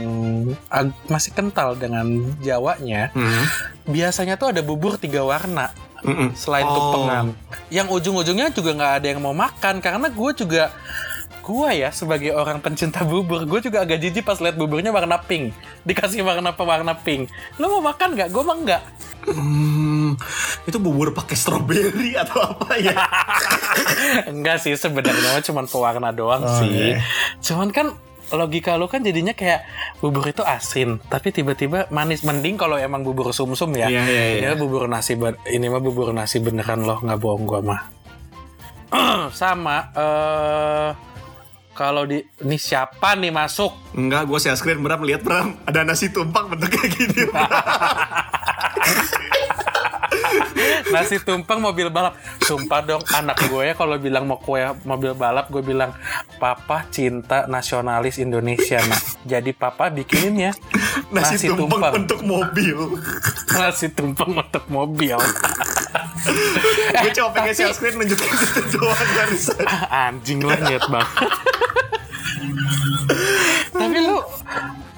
masih 1.06 1.36
kental 1.36 1.76
dengan 1.76 2.08
Jawanya, 2.40 3.12
Hmm. 3.12 3.44
biasanya 3.84 4.40
tuh 4.40 4.56
ada 4.56 4.64
bubur 4.64 4.96
tiga 4.96 5.22
warna. 5.22 5.76
Mm-mm. 6.04 6.30
selain 6.34 6.64
Oh. 6.64 6.76
tumpengan. 6.94 7.26
Yang 7.68 7.88
ujung-ujungnya 7.92 8.52
juga 8.52 8.72
nggak 8.74 8.94
ada 9.00 9.08
yang 9.08 9.20
mau 9.20 9.32
makan 9.32 9.80
karena 9.80 10.08
gue 10.08 10.32
juga 10.36 10.64
gue 11.40 11.70
ya 11.74 11.92
sebagai 11.92 12.32
orang 12.32 12.60
pencinta 12.60 13.04
bubur 13.04 13.44
gue 13.44 13.60
juga 13.62 13.84
agak 13.84 14.00
jijik 14.00 14.24
pas 14.24 14.40
lihat 14.40 14.56
buburnya 14.56 14.90
warna 14.90 15.20
pink 15.20 15.52
dikasih 15.84 16.24
warna 16.24 16.52
pewarna 16.52 16.96
pink 16.96 17.28
lo 17.58 17.68
mau 17.70 17.84
makan 17.86 18.16
nggak 18.16 18.30
gue 18.30 18.44
mah 18.44 18.58
nggak 18.62 18.84
Hmm, 19.24 20.20
itu 20.68 20.76
bubur 20.78 21.12
pakai 21.12 21.32
stroberi 21.34 22.12
atau 22.14 22.44
apa 22.44 22.76
ya? 22.76 22.92
Enggak 24.28 24.60
sih 24.60 24.76
sebenarnya 24.76 25.32
mah 25.32 25.40
cuman 25.42 25.64
pewarna 25.64 26.12
doang 26.12 26.44
Oh, 26.44 26.60
sih. 26.60 26.92
iya. 26.92 27.00
Cuman 27.40 27.72
kan 27.72 27.96
logika 28.32 28.80
lu 28.80 28.88
kan 28.88 29.04
jadinya 29.04 29.36
kayak 29.36 29.68
bubur 30.00 30.24
itu 30.24 30.46
asin, 30.46 31.04
tapi 31.12 31.36
tiba-tiba 31.36 31.92
manis. 31.92 32.24
Mending 32.24 32.56
kalau 32.56 32.80
emang 32.80 33.04
bubur 33.04 33.36
sumsum 33.36 33.76
ya. 33.76 33.92
Iya, 33.92 34.04
iya, 34.08 34.24
iya. 34.40 34.48
Ini 34.54 34.56
bubur 34.56 34.88
nasi 34.88 35.20
ini 35.52 35.66
mah 35.68 35.82
bubur 35.84 36.16
nasi 36.16 36.40
beneran 36.40 36.88
loh, 36.88 37.04
nggak 37.04 37.20
bohong 37.20 37.44
gua 37.44 37.60
mah. 37.60 37.82
Sama 39.42 39.78
eh 39.98 40.90
kalau 41.74 42.06
di 42.06 42.22
ini 42.22 42.58
siapa 42.62 43.18
nih 43.18 43.34
masuk? 43.34 43.98
Enggak, 43.98 44.30
gue 44.30 44.38
share 44.38 44.54
screen 44.54 44.86
Bram 44.86 45.02
lihat 45.02 45.26
Bram 45.26 45.58
ada 45.66 45.82
nasi 45.82 46.14
tumpang 46.14 46.54
bentuknya 46.54 46.86
gini. 46.86 47.22
Nasi 50.92 51.20
tumpeng 51.22 51.60
mobil 51.60 51.88
balap. 51.90 52.16
Sumpah 52.44 52.82
dong 52.84 53.04
anak 53.14 53.40
gue 53.48 53.72
ya 53.72 53.74
kalau 53.74 53.96
bilang 53.98 54.28
mau 54.28 54.40
kue 54.40 54.62
mobil 54.84 55.16
balap 55.16 55.48
gue 55.50 55.64
bilang 55.64 55.96
papa 56.38 56.88
cinta 56.92 57.46
nasionalis 57.48 58.20
Indonesia 58.20 58.80
nah. 58.86 59.00
Jadi 59.24 59.52
papa 59.56 59.90
bikinin 59.90 60.36
ya 60.50 60.52
nasi, 61.14 61.48
tumpang, 61.50 61.82
bentuk 61.94 62.22
mobil. 62.26 62.98
nasi 63.54 63.88
tumpeng 63.94 64.34
untuk 64.34 64.66
mobil. 64.70 65.18
gue 67.04 67.12
coba 67.14 67.30
pengen 67.36 67.54
share 67.54 67.74
screen 67.76 67.96
nunjukin 68.00 68.30
itu 68.34 68.62
doang 68.78 69.10
barusan. 69.14 69.66
Anjing 70.08 70.40
lo 70.42 70.56
niat 70.58 70.86
banget. 70.90 71.30
Tapi 73.74 73.98
lu 74.00 74.18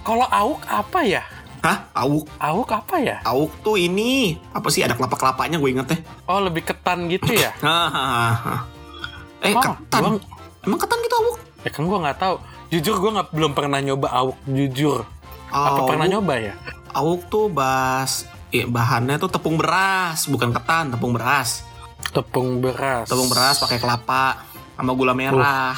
kalau 0.05 0.27
auk 0.29 0.61
apa 0.69 0.99
ya? 1.03 1.23
Hah? 1.65 1.89
Auk? 1.97 2.29
Auk 2.37 2.69
apa 2.69 3.01
ya? 3.01 3.17
Auk 3.25 3.49
tuh 3.59 3.73
ini 3.73 4.37
apa 4.53 4.69
sih 4.69 4.85
ada 4.85 4.93
kelapa-kelapanya 4.93 5.57
gue 5.57 5.69
inget 5.71 5.87
ya. 5.89 5.99
Oh 6.25 6.37
lebih 6.37 6.61
ketan 6.61 7.09
gitu 7.09 7.33
ya? 7.33 7.57
Hahaha. 7.57 8.55
Eh 9.41 9.51
Oh, 9.51 9.59
ketan. 9.59 10.01
gua- 10.01 10.21
Emang 10.61 10.77
ketan 10.77 10.97
gitu 10.99 11.15
auk? 11.15 11.37
Ya 11.61 11.69
kan 11.69 11.83
gue 11.83 11.97
nggak 11.99 12.17
tahu. 12.17 12.35
Jujur 12.69 12.95
gue 12.97 13.11
nggak 13.11 13.29
belum 13.31 13.51
pernah 13.51 13.77
nyoba 13.79 14.13
auk. 14.15 14.37
Jujur. 14.45 15.09
Apa 15.47 15.81
Auk- 15.81 15.89
pernah 15.89 16.05
nyoba 16.07 16.33
ya? 16.37 16.53
Auk 16.91 17.25
tuh 17.27 17.49
bas 17.49 18.25
eh, 18.49 18.63
bahannya 18.63 19.17
tuh 19.17 19.27
tepung 19.27 19.57
beras, 19.57 20.25
bukan 20.25 20.49
ketan, 20.49 20.89
tepung 20.89 21.11
beras. 21.11 21.65
Tepung 22.07 22.61
beras. 22.61 23.05
Tepung 23.05 23.25
beras 23.27 23.57
pakai 23.57 23.77
kelapa 23.77 24.45
sama 24.73 24.93
gula 24.93 25.11
merah. 25.11 25.73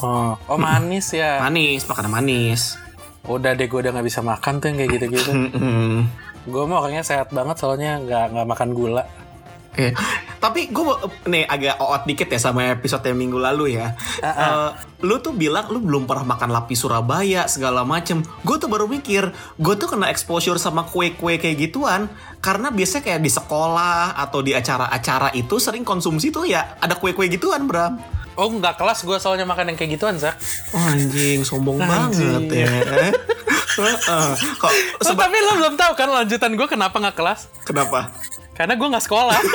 Oh, 0.00 0.32
oh 0.46 0.56
manis 0.56 1.12
ya. 1.12 1.38
Manis, 1.38 1.84
makanan 1.84 2.10
manis. 2.10 2.80
Udah 3.28 3.52
deh 3.52 3.68
gue 3.68 3.78
udah 3.80 3.92
nggak 3.92 4.08
bisa 4.08 4.20
makan 4.24 4.62
tuh 4.62 4.66
yang 4.72 4.78
kayak 4.80 4.90
gitu-gitu. 4.96 5.32
Gue 6.48 6.62
mah 6.64 6.80
orangnya 6.80 7.04
sehat 7.04 7.28
banget 7.34 7.60
soalnya 7.60 8.00
nggak 8.00 8.24
nggak 8.32 8.46
makan 8.48 8.70
gula. 8.72 9.04
Oke. 9.70 9.94
Tapi 10.40 10.72
gue 10.72 10.84
nih 11.30 11.44
agak 11.46 11.78
oot 11.78 12.02
dikit 12.08 12.26
ya 12.26 12.40
sama 12.42 12.74
episode 12.74 13.06
yang 13.06 13.14
minggu 13.14 13.38
lalu 13.38 13.78
ya. 13.78 13.94
Eh, 14.18 14.68
lu 15.06 15.22
tuh 15.22 15.36
bilang 15.36 15.70
lu 15.70 15.78
belum 15.78 16.10
pernah 16.10 16.26
makan 16.34 16.50
lapis 16.50 16.82
Surabaya 16.82 17.46
segala 17.46 17.86
macem. 17.86 18.24
Gue 18.42 18.58
tuh 18.58 18.66
baru 18.66 18.90
mikir, 18.90 19.30
gue 19.60 19.74
tuh 19.78 19.86
kena 19.86 20.10
exposure 20.10 20.58
sama 20.58 20.88
kue-kue 20.88 21.38
kayak 21.38 21.70
gituan 21.70 22.10
karena 22.42 22.72
biasanya 22.74 23.04
kayak 23.04 23.20
di 23.22 23.30
sekolah 23.30 24.18
atau 24.18 24.40
di 24.42 24.56
acara-acara 24.56 25.36
itu 25.38 25.60
sering 25.62 25.86
konsumsi 25.86 26.32
tuh 26.34 26.48
ya 26.48 26.80
ada 26.82 26.98
kue-kue 26.98 27.30
gituan, 27.30 27.68
Bram. 27.70 28.00
Oh 28.40 28.48
nggak 28.48 28.80
kelas 28.80 29.04
gue 29.04 29.20
soalnya 29.20 29.44
makan 29.44 29.68
yang 29.68 29.76
kayak 29.76 30.00
gituan 30.00 30.16
Zak. 30.16 30.32
Oh, 30.72 30.80
anjing, 30.80 31.44
sombong 31.44 31.76
Anjing. 31.76 32.48
banget 32.48 32.64
ya. 32.64 32.72
Heeh. 33.80 34.28
Kok 34.56 34.72
Oh, 35.04 35.14
tapi 35.14 35.36
lo 35.38 35.52
belum 35.56 35.76
tahu 35.76 35.92
kan 35.92 36.08
lanjutan 36.08 36.56
gue 36.56 36.64
kenapa 36.64 36.96
nggak 36.96 37.16
kelas? 37.16 37.52
kenapa? 37.62 38.08
Karena 38.56 38.76
gue 38.76 38.88
nggak 38.88 39.04
sekolah. 39.04 39.36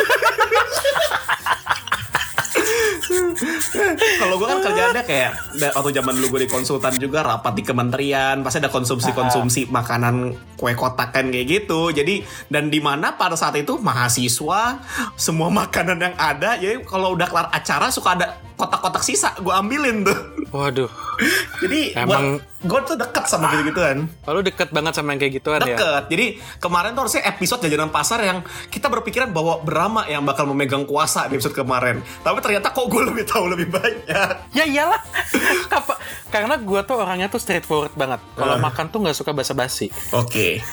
Kalau 4.16 4.36
gue 4.40 4.48
kan 4.48 4.60
kerjaannya 4.62 5.04
kayak 5.04 5.32
waktu 5.76 5.92
zaman 5.94 6.14
dulu 6.18 6.38
gue 6.38 6.48
di 6.48 6.50
konsultan 6.50 6.96
juga 6.96 7.22
rapat 7.22 7.54
di 7.54 7.64
kementerian, 7.64 8.42
pasti 8.42 8.58
ada 8.58 8.72
konsumsi-konsumsi 8.72 9.70
makanan 9.70 10.16
kue 10.56 10.74
kotak 10.74 11.12
kan 11.12 11.30
kayak 11.30 11.46
gitu. 11.48 11.92
Jadi 11.92 12.24
dan 12.48 12.72
di 12.72 12.80
mana 12.80 13.14
pada 13.14 13.36
saat 13.36 13.56
itu 13.60 13.78
mahasiswa 13.78 14.80
semua 15.16 15.50
makanan 15.62 16.00
yang 16.02 16.16
ada, 16.16 16.58
jadi 16.58 16.82
kalau 16.84 17.14
udah 17.14 17.28
kelar 17.28 17.48
acara 17.52 17.92
suka 17.92 18.16
ada 18.16 18.28
kotak-kotak 18.56 19.04
sisa, 19.04 19.36
gue 19.36 19.52
ambilin 19.52 20.02
tuh. 20.02 20.18
Waduh. 20.50 20.88
Jadi 21.62 21.92
Emang- 21.94 22.40
gue 22.40 22.80
tuh 22.82 22.96
deket 22.96 23.24
sama 23.26 23.52
gitu-gituan. 23.52 24.08
Lalu 24.24 24.40
deket 24.46 24.72
banget 24.72 24.94
sama 24.94 25.12
yang 25.12 25.20
kayak 25.20 25.34
gituan 25.36 25.60
ya? 25.62 25.76
Deket. 25.76 26.04
Jadi 26.08 26.26
kemarin 26.58 26.92
tuh 26.92 27.02
harusnya 27.04 27.24
episode 27.26 27.62
jajanan 27.62 27.88
pasar 27.88 28.20
yang 28.20 28.40
kita 28.68 28.88
berpikiran 28.88 29.30
bahwa 29.30 29.60
Brahma 29.60 30.08
yang 30.08 30.24
bakal 30.24 30.48
memegang 30.48 30.84
kuasa 30.84 31.28
di 31.28 31.36
episode 31.36 31.54
kemarin. 31.54 32.00
Tapi 32.20 32.40
ternyata 32.40 32.70
kok 32.70 32.86
gue 32.86 33.02
lebih 33.04 33.24
tahu 33.24 33.46
lebih 33.48 33.68
banyak. 33.70 34.32
Ya 34.52 34.64
iyalah. 34.64 35.02
Apa? 35.78 36.00
Karena 36.28 36.56
gue 36.56 36.80
tuh 36.82 36.96
orangnya 36.96 37.28
tuh 37.28 37.38
straightforward 37.38 37.94
banget. 37.94 38.20
Kalau 38.34 38.56
Eh. 38.56 38.62
makan 38.62 38.86
tuh 38.88 39.00
nggak 39.00 39.16
suka 39.16 39.32
basa-basi. 39.32 39.92
Oke. 40.12 40.64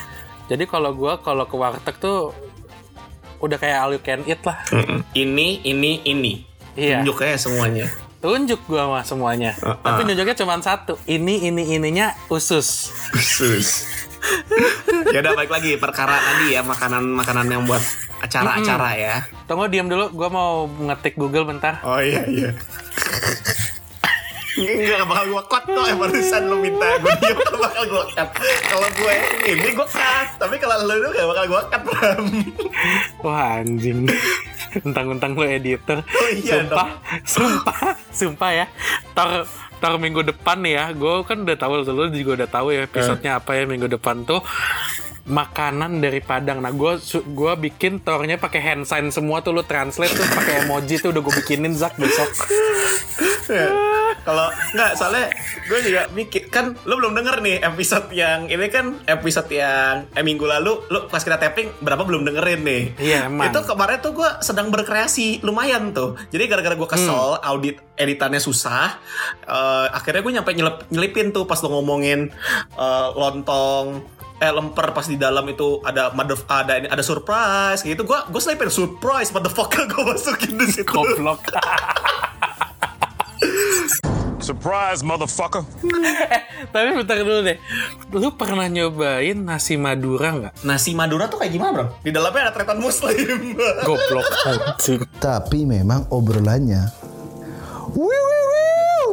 Jadi 0.46 0.64
kalau 0.64 0.92
gue 0.92 1.12
kalau 1.18 1.44
ke 1.44 1.54
warteg 1.54 1.96
tuh 1.98 2.30
udah 3.38 3.58
kayak 3.58 3.78
all 3.78 3.90
you 3.90 3.98
can 3.98 4.22
eat 4.22 4.38
lah. 4.42 4.62
Mm-mm. 4.70 5.02
Ini, 5.12 5.66
ini, 5.66 5.98
ini. 6.04 6.34
Iya. 6.76 7.04
Tunjuk 7.04 7.16
aja 7.22 7.36
semuanya. 7.36 7.86
Tunjuk 8.22 8.60
gue 8.70 8.82
mah 8.82 9.02
semuanya. 9.02 9.52
Uh-uh. 9.58 9.82
Tapi 9.82 10.06
nunjuknya 10.06 10.36
cuma 10.38 10.54
satu. 10.62 10.94
Ini 11.10 11.50
ini 11.50 11.74
ininya 11.74 12.14
usus. 12.30 12.94
Khusus. 13.10 13.90
ya 15.10 15.18
udah 15.18 15.34
balik 15.34 15.50
lagi 15.50 15.74
perkara 15.74 16.14
tadi 16.14 16.54
ya 16.54 16.62
makanan-makanan 16.62 17.46
yang 17.50 17.62
buat 17.66 17.82
acara-acara 18.22 18.90
ya. 18.94 19.14
Tunggu 19.50 19.66
diam 19.66 19.90
dulu. 19.90 20.14
Gue 20.14 20.28
mau 20.30 20.70
ngetik 20.70 21.18
Google 21.18 21.50
bentar. 21.50 21.82
Oh 21.82 21.98
iya 21.98 22.22
iya. 22.30 22.54
Enggak 24.52 25.08
bakal 25.08 25.24
gue 25.32 25.42
cut 25.48 25.64
tuh 25.64 25.84
yang 25.88 25.98
barusan 25.98 26.42
lu 26.44 26.56
minta 26.60 26.86
gue 27.00 27.12
diem 27.24 27.38
gak 27.40 27.56
bakal 27.56 27.84
gue 27.88 28.04
cut 28.12 28.28
Kalau 28.68 28.88
gue 28.92 29.14
ini 29.48 29.68
gue 29.72 29.88
cut 29.88 30.28
Tapi 30.36 30.54
kalau 30.60 30.76
lu 30.84 30.94
itu 31.00 31.08
gak 31.16 31.28
bakal 31.32 31.44
gue 31.48 31.62
cut 31.72 31.82
Bram 31.88 32.24
Wah 33.22 33.62
anjing. 33.62 34.10
Entang-entang 34.72 35.36
lo 35.36 35.44
editor. 35.44 36.00
Oh 36.00 36.28
iya 36.32 36.64
sumpah, 36.64 36.88
sumpah, 37.22 37.78
sumpah 38.08 38.50
ya. 38.50 38.66
Tar 39.12 39.44
tar 39.78 39.92
minggu 40.00 40.24
depan 40.24 40.64
nih 40.64 40.72
ya. 40.80 40.84
Gue 40.96 41.22
kan 41.28 41.44
udah 41.44 41.56
tahu 41.60 41.84
lu 41.84 42.08
juga 42.10 42.42
udah 42.42 42.48
tahu 42.48 42.72
ya 42.72 42.88
episodenya 42.88 43.38
apa 43.38 43.52
ya 43.54 43.68
minggu 43.68 43.86
depan 43.86 44.24
tuh 44.24 44.40
makanan 45.28 46.02
dari 46.02 46.18
Padang. 46.18 46.58
Nah, 46.64 46.74
gue 46.74 46.98
gua 47.30 47.54
bikin 47.54 48.02
tornya 48.02 48.40
pakai 48.40 48.58
hand 48.58 48.84
sign 48.88 49.14
semua 49.14 49.38
tuh 49.38 49.54
lu 49.54 49.62
translate 49.62 50.10
tuh 50.10 50.26
pakai 50.34 50.66
emoji 50.66 50.98
tuh 50.98 51.14
udah 51.14 51.22
gue 51.22 51.34
bikinin 51.44 51.76
Zak 51.76 51.94
besok. 52.00 52.30
Kalau 54.22 54.46
nggak 54.74 54.90
soalnya 54.94 55.26
gue 55.66 55.78
juga 55.82 56.02
mikir 56.14 56.46
kan 56.48 56.78
lu 56.86 56.94
belum 56.98 57.18
denger 57.18 57.42
nih 57.42 57.56
episode 57.66 58.06
yang 58.14 58.46
ini 58.46 58.66
kan 58.70 59.02
episode 59.06 59.50
yang 59.50 60.06
eh, 60.14 60.22
minggu 60.22 60.46
lalu 60.46 60.78
lu 60.90 61.10
pas 61.10 61.22
kita 61.22 61.38
tapping 61.38 61.82
berapa 61.82 62.02
belum 62.06 62.22
dengerin 62.26 62.60
nih. 62.62 62.82
Iya, 62.98 63.18
emang. 63.26 63.50
Itu 63.50 63.66
kemarin 63.66 63.98
tuh 63.98 64.12
gue 64.14 64.30
sedang 64.42 64.70
berkreasi 64.70 65.42
lumayan 65.42 65.90
tuh. 65.90 66.14
Jadi 66.30 66.44
gara-gara 66.46 66.74
gue 66.78 66.88
kesel 66.88 67.38
audit 67.42 67.82
editannya 67.98 68.40
susah, 68.42 68.98
eh, 69.46 69.86
akhirnya 69.90 70.20
gue 70.22 70.32
nyampe 70.38 70.50
nyelip, 70.54 70.76
nyelipin 70.90 71.30
tuh 71.30 71.44
pas 71.46 71.58
lu 71.62 71.70
ngomongin 71.70 72.30
eh, 72.78 73.08
lontong 73.14 74.02
eh 74.42 74.50
lemper 74.50 74.90
pas 74.90 75.06
di 75.06 75.14
dalam 75.14 75.46
itu 75.46 75.78
ada 75.86 76.10
mother 76.18 76.34
ada 76.50 76.74
ini 76.74 76.90
ada 76.90 76.98
surprise 76.98 77.86
gitu 77.86 78.02
gue 78.02 78.18
gue 78.26 78.40
selipin 78.42 78.74
surprise 78.74 79.30
motherfucker 79.30 79.86
gue 79.94 80.02
masukin 80.02 80.58
di 80.58 80.66
situ 80.66 80.90
Goblok. 80.90 81.46
Surprise, 84.42 85.06
motherfucker. 85.06 85.62
Tapi 86.74 86.86
bentar 86.98 87.14
dulu 87.14 87.46
deh. 87.46 87.58
Lu 88.10 88.34
pernah 88.34 88.66
nyobain 88.66 89.38
nasi 89.38 89.78
Madura 89.78 90.34
nggak? 90.34 90.52
Nasi 90.66 90.98
Madura 90.98 91.30
tuh 91.30 91.38
kayak 91.38 91.54
gimana 91.54 91.70
bro? 91.70 91.86
Di 92.02 92.10
dalamnya 92.10 92.50
ada 92.50 92.52
tretan 92.52 92.82
muslim. 92.82 93.14
Goblok 93.86 94.26
anjing. 94.42 95.06
Tapi 95.22 95.62
memang 95.62 96.10
obrolannya 96.10 96.90
Wiu, 97.92 98.02
wiu, 98.02 98.44
wiu. 98.50 99.06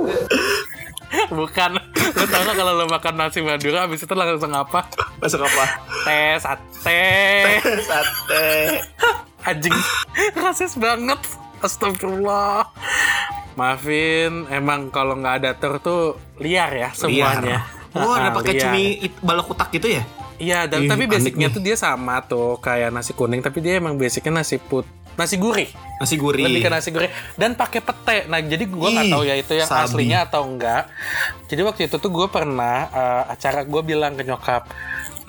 Bukan. 1.29 1.71
Lu 2.15 2.25
tau 2.25 2.41
gak 2.41 2.55
kalau 2.57 2.73
lu 2.73 2.85
makan 2.89 3.13
nasi 3.13 3.45
Madura 3.45 3.85
habis 3.85 4.01
itu 4.01 4.13
langsung 4.17 4.49
apa? 4.55 4.89
Masuk 5.21 5.45
apa? 5.45 5.65
Teh, 6.09 6.35
sate. 6.41 7.01
Sate. 7.85 8.47
Anjing. 9.45 9.77
Rasis 10.33 10.73
banget. 10.73 11.21
Astagfirullah. 11.59 12.71
Maafin, 13.57 14.45
emang 14.49 14.93
kalau 14.93 15.17
nggak 15.17 15.35
ada 15.43 15.51
ter 15.57 15.73
tuh 15.81 16.17
liar 16.37 16.71
ya 16.73 16.89
semuanya. 16.93 17.65
Oh, 17.95 18.13
ada 18.13 18.29
pakai 18.37 18.53
liar. 18.55 18.61
cumi 18.67 18.83
balok 19.21 19.53
kutak 19.53 19.69
gitu 19.73 19.89
ya? 19.89 20.03
Iya, 20.39 20.71
dan 20.71 20.87
Ih, 20.87 20.89
tapi 20.89 21.03
basicnya 21.03 21.51
tuh 21.51 21.59
dia 21.59 21.75
sama 21.75 22.23
tuh 22.23 22.55
kayak 22.63 22.95
nasi 22.95 23.11
kuning, 23.11 23.43
tapi 23.43 23.59
dia 23.59 23.75
emang 23.75 23.99
basicnya 23.99 24.39
nasi 24.39 24.55
put, 24.55 24.87
nasi 25.19 25.35
gurih. 25.35 25.67
Nasi 25.99 26.15
gurih. 26.15 26.47
lebih 26.47 26.63
ke 26.63 26.71
nasi 26.71 26.95
goreng 26.95 27.11
dan 27.35 27.59
pakai 27.59 27.83
pete. 27.83 28.17
Nah, 28.31 28.39
jadi 28.39 28.63
gua 28.71 28.87
nggak 28.87 29.11
tahu 29.11 29.23
ya 29.27 29.35
itu 29.35 29.51
yang 29.59 29.67
sabi. 29.67 29.83
aslinya 29.91 30.31
atau 30.31 30.47
enggak. 30.47 30.87
Jadi 31.51 31.61
waktu 31.67 31.81
itu 31.91 31.99
tuh 31.99 32.07
gue 32.07 32.27
pernah 32.31 32.87
eh, 32.87 33.23
acara 33.35 33.67
gue 33.67 33.81
bilang 33.83 34.15
ke 34.15 34.23
nyokap, 34.23 34.71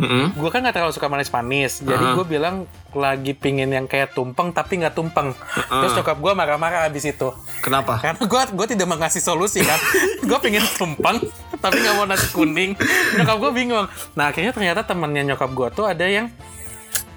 Mm-mm. 0.01 0.33
gue 0.33 0.49
kan 0.49 0.65
nggak 0.65 0.73
terlalu 0.73 0.93
suka 0.93 1.07
manis-manis. 1.07 1.79
Jadi 1.79 2.01
Ah. 2.03 2.17
gue 2.17 2.25
bilang 2.25 2.65
lagi 2.91 3.33
pingin 3.33 3.69
yang 3.69 3.85
kayak 3.85 4.11
tumpeng 4.11 4.49
tapi 4.49 4.81
nggak 4.81 4.97
tumpeng. 4.97 5.37
Terus 5.69 5.93
nyokap 5.93 6.17
gue 6.17 6.33
marah-marah 6.33 6.89
habis 6.89 7.05
itu. 7.05 7.29
Kenapa? 7.61 8.01
karena 8.01 8.17
gue 8.19 8.41
gue 8.51 8.67
tidak 8.71 8.89
mengasih 8.89 9.21
solusi 9.21 9.61
kan? 9.61 9.77
Gue 10.29 10.39
pingin 10.41 10.65
tumpeng 10.75 11.21
tapi 11.59 11.77
nggak 11.77 11.95
mau 11.95 12.07
nasi 12.07 12.31
kuning. 12.31 12.73
Nyokap 13.15 13.37
gue 13.39 13.51
bingung. 13.53 13.85
Nah 14.15 14.31
akhirnya 14.31 14.51
ternyata 14.51 14.81
temannya 14.83 15.29
nyokap 15.29 15.51
gue 15.51 15.69
tuh 15.71 15.85
ada 15.85 16.03
yang 16.03 16.33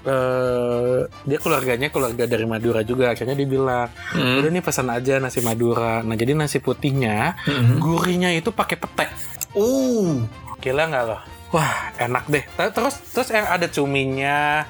eh 0.04 1.00
dia 1.24 1.38
keluarganya 1.40 1.88
keluarga 1.88 2.24
dari 2.24 2.44
Madura 2.44 2.84
juga. 2.84 3.10
Akhirnya 3.10 3.32
dia 3.32 3.48
bilang 3.48 3.88
udah 4.12 4.50
nih 4.50 4.60
pesan 4.60 4.88
aja 4.88 5.16
nasi 5.16 5.40
Madura. 5.40 6.04
Nah 6.04 6.12
jadi 6.12 6.36
nasi 6.36 6.60
putihnya 6.60 7.32
gurihnya 7.78 8.30
itu 8.30 8.52
pakai 8.52 8.76
pete 8.76 9.06
Uh. 9.54 10.26
Gila 10.58 10.84
nggak 10.84 11.04
lo? 11.06 11.18
Wah 11.54 11.94
enak 11.94 12.26
deh. 12.26 12.42
Ter- 12.42 12.74
Terus 12.74 12.98
terus 13.14 13.30
yang 13.30 13.46
ada 13.46 13.70
cuminya, 13.70 14.66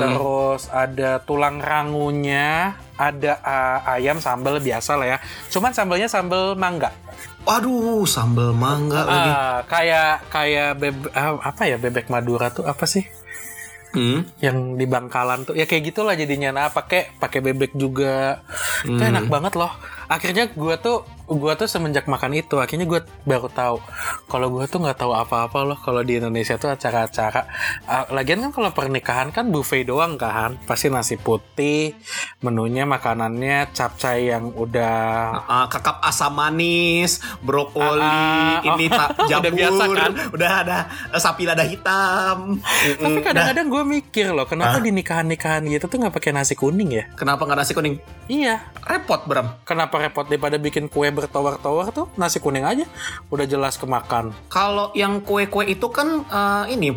terus 0.00 0.72
ada 0.72 1.20
tulang 1.20 1.60
rangunya, 1.60 2.72
ada 2.96 3.32
uh, 3.44 3.92
ayam 3.92 4.16
sambal 4.16 4.56
biasa 4.56 4.96
lah 4.96 5.06
ya. 5.12 5.18
Cuman 5.52 5.76
sambalnya 5.76 6.08
sambal 6.08 6.56
mangga. 6.56 6.88
Waduh, 7.44 8.08
sambal 8.08 8.56
mangga 8.56 9.04
lagi. 9.04 9.28
Ah, 9.28 9.58
kayak 9.68 10.12
kayak 10.32 10.70
bebe- 10.80 11.12
ah, 11.12 11.36
apa 11.42 11.68
ya 11.68 11.76
bebek 11.76 12.08
Madura 12.08 12.48
tuh 12.48 12.64
apa 12.64 12.88
sih? 12.88 13.04
Hmm. 13.92 14.24
Yang 14.40 14.80
di 14.80 14.86
Bangkalan 14.88 15.44
tuh 15.44 15.52
ya 15.52 15.68
kayak 15.68 15.92
gitulah 15.92 16.16
jadinya. 16.16 16.48
Nah 16.48 16.72
pakai 16.72 17.12
pakai 17.20 17.44
bebek 17.44 17.76
juga. 17.76 18.40
Itu 18.88 18.96
enak 18.96 19.28
banget 19.28 19.52
loh. 19.60 19.68
Akhirnya 20.08 20.48
gua 20.48 20.80
tuh 20.80 21.04
gua 21.34 21.52
tuh 21.54 21.64
semenjak 21.64 22.04
makan 22.04 22.32
itu 22.34 22.56
akhirnya 22.56 22.84
gua 22.84 23.00
baru 23.22 23.46
tahu 23.46 23.76
kalau 24.26 24.48
gua 24.48 24.64
tuh 24.64 24.80
nggak 24.80 24.96
tahu 24.96 25.12
apa-apa 25.12 25.58
loh 25.62 25.76
kalau 25.76 26.00
di 26.00 26.16
Indonesia 26.16 26.54
tuh 26.54 26.68
acara-acara 26.68 27.44
Ah, 27.82 28.06
lagian 28.08 28.40
kan 28.40 28.50
kalau 28.50 28.70
pernikahan 28.70 29.28
kan 29.28 29.48
buffet 29.48 29.84
doang 29.84 30.14
kan 30.14 30.56
pasti 30.62 30.86
nasi 30.86 31.16
putih 31.16 31.92
menunya 32.38 32.84
makanannya 32.84 33.22
capcay 33.70 34.28
yang 34.28 34.50
udah 34.50 35.42
Ah, 35.42 35.66
kakap 35.66 35.98
asam 36.00 36.32
manis, 36.32 37.18
brokoli, 37.38 38.00
Ah, 38.00 38.58
ah. 38.58 38.66
ini 38.66 38.86
tak 38.86 39.08
Udah 39.22 39.28
jamur, 39.28 39.52
biasa 39.52 39.82
kan? 39.90 40.10
udah 40.30 40.50
ada 40.58 40.78
eh, 41.08 41.18
sapi 41.18 41.42
lada 41.42 41.62
hitam. 41.62 42.58
tapi 42.58 42.96
Mm-mm. 43.10 43.22
kadang-kadang 43.22 43.66
gue 43.68 43.82
mikir 43.90 44.26
loh 44.30 44.44
kenapa 44.44 44.78
di 44.78 44.90
nikahan-nikahan 44.90 45.62
gitu 45.66 45.84
tuh 45.84 45.98
nggak 45.98 46.12
pakai 46.12 46.30
nasi 46.30 46.54
kuning 46.54 46.90
ya 46.90 47.04
Nah, 47.04 47.16
kenapa 47.16 47.42
nggak 47.44 47.58
nasi 47.58 47.72
kuning? 47.72 47.96
iya 48.26 48.62
Repot, 48.82 49.24
Bram. 49.24 49.62
Kenapa 49.62 49.94
repot 49.96 50.24
daripada 50.24 50.56
bikin 50.56 50.86
kue 50.86 51.06
bertawar-tawar 51.22 51.94
tuh 51.94 52.10
nasi 52.18 52.42
kuning 52.42 52.66
aja 52.66 52.82
udah 53.30 53.46
jelas 53.46 53.78
kemakan. 53.78 54.34
Kalau 54.50 54.90
yang 54.98 55.22
kue-kue 55.22 55.70
itu 55.70 55.86
kan 55.86 56.26
eh, 56.26 56.74
ini 56.74 56.90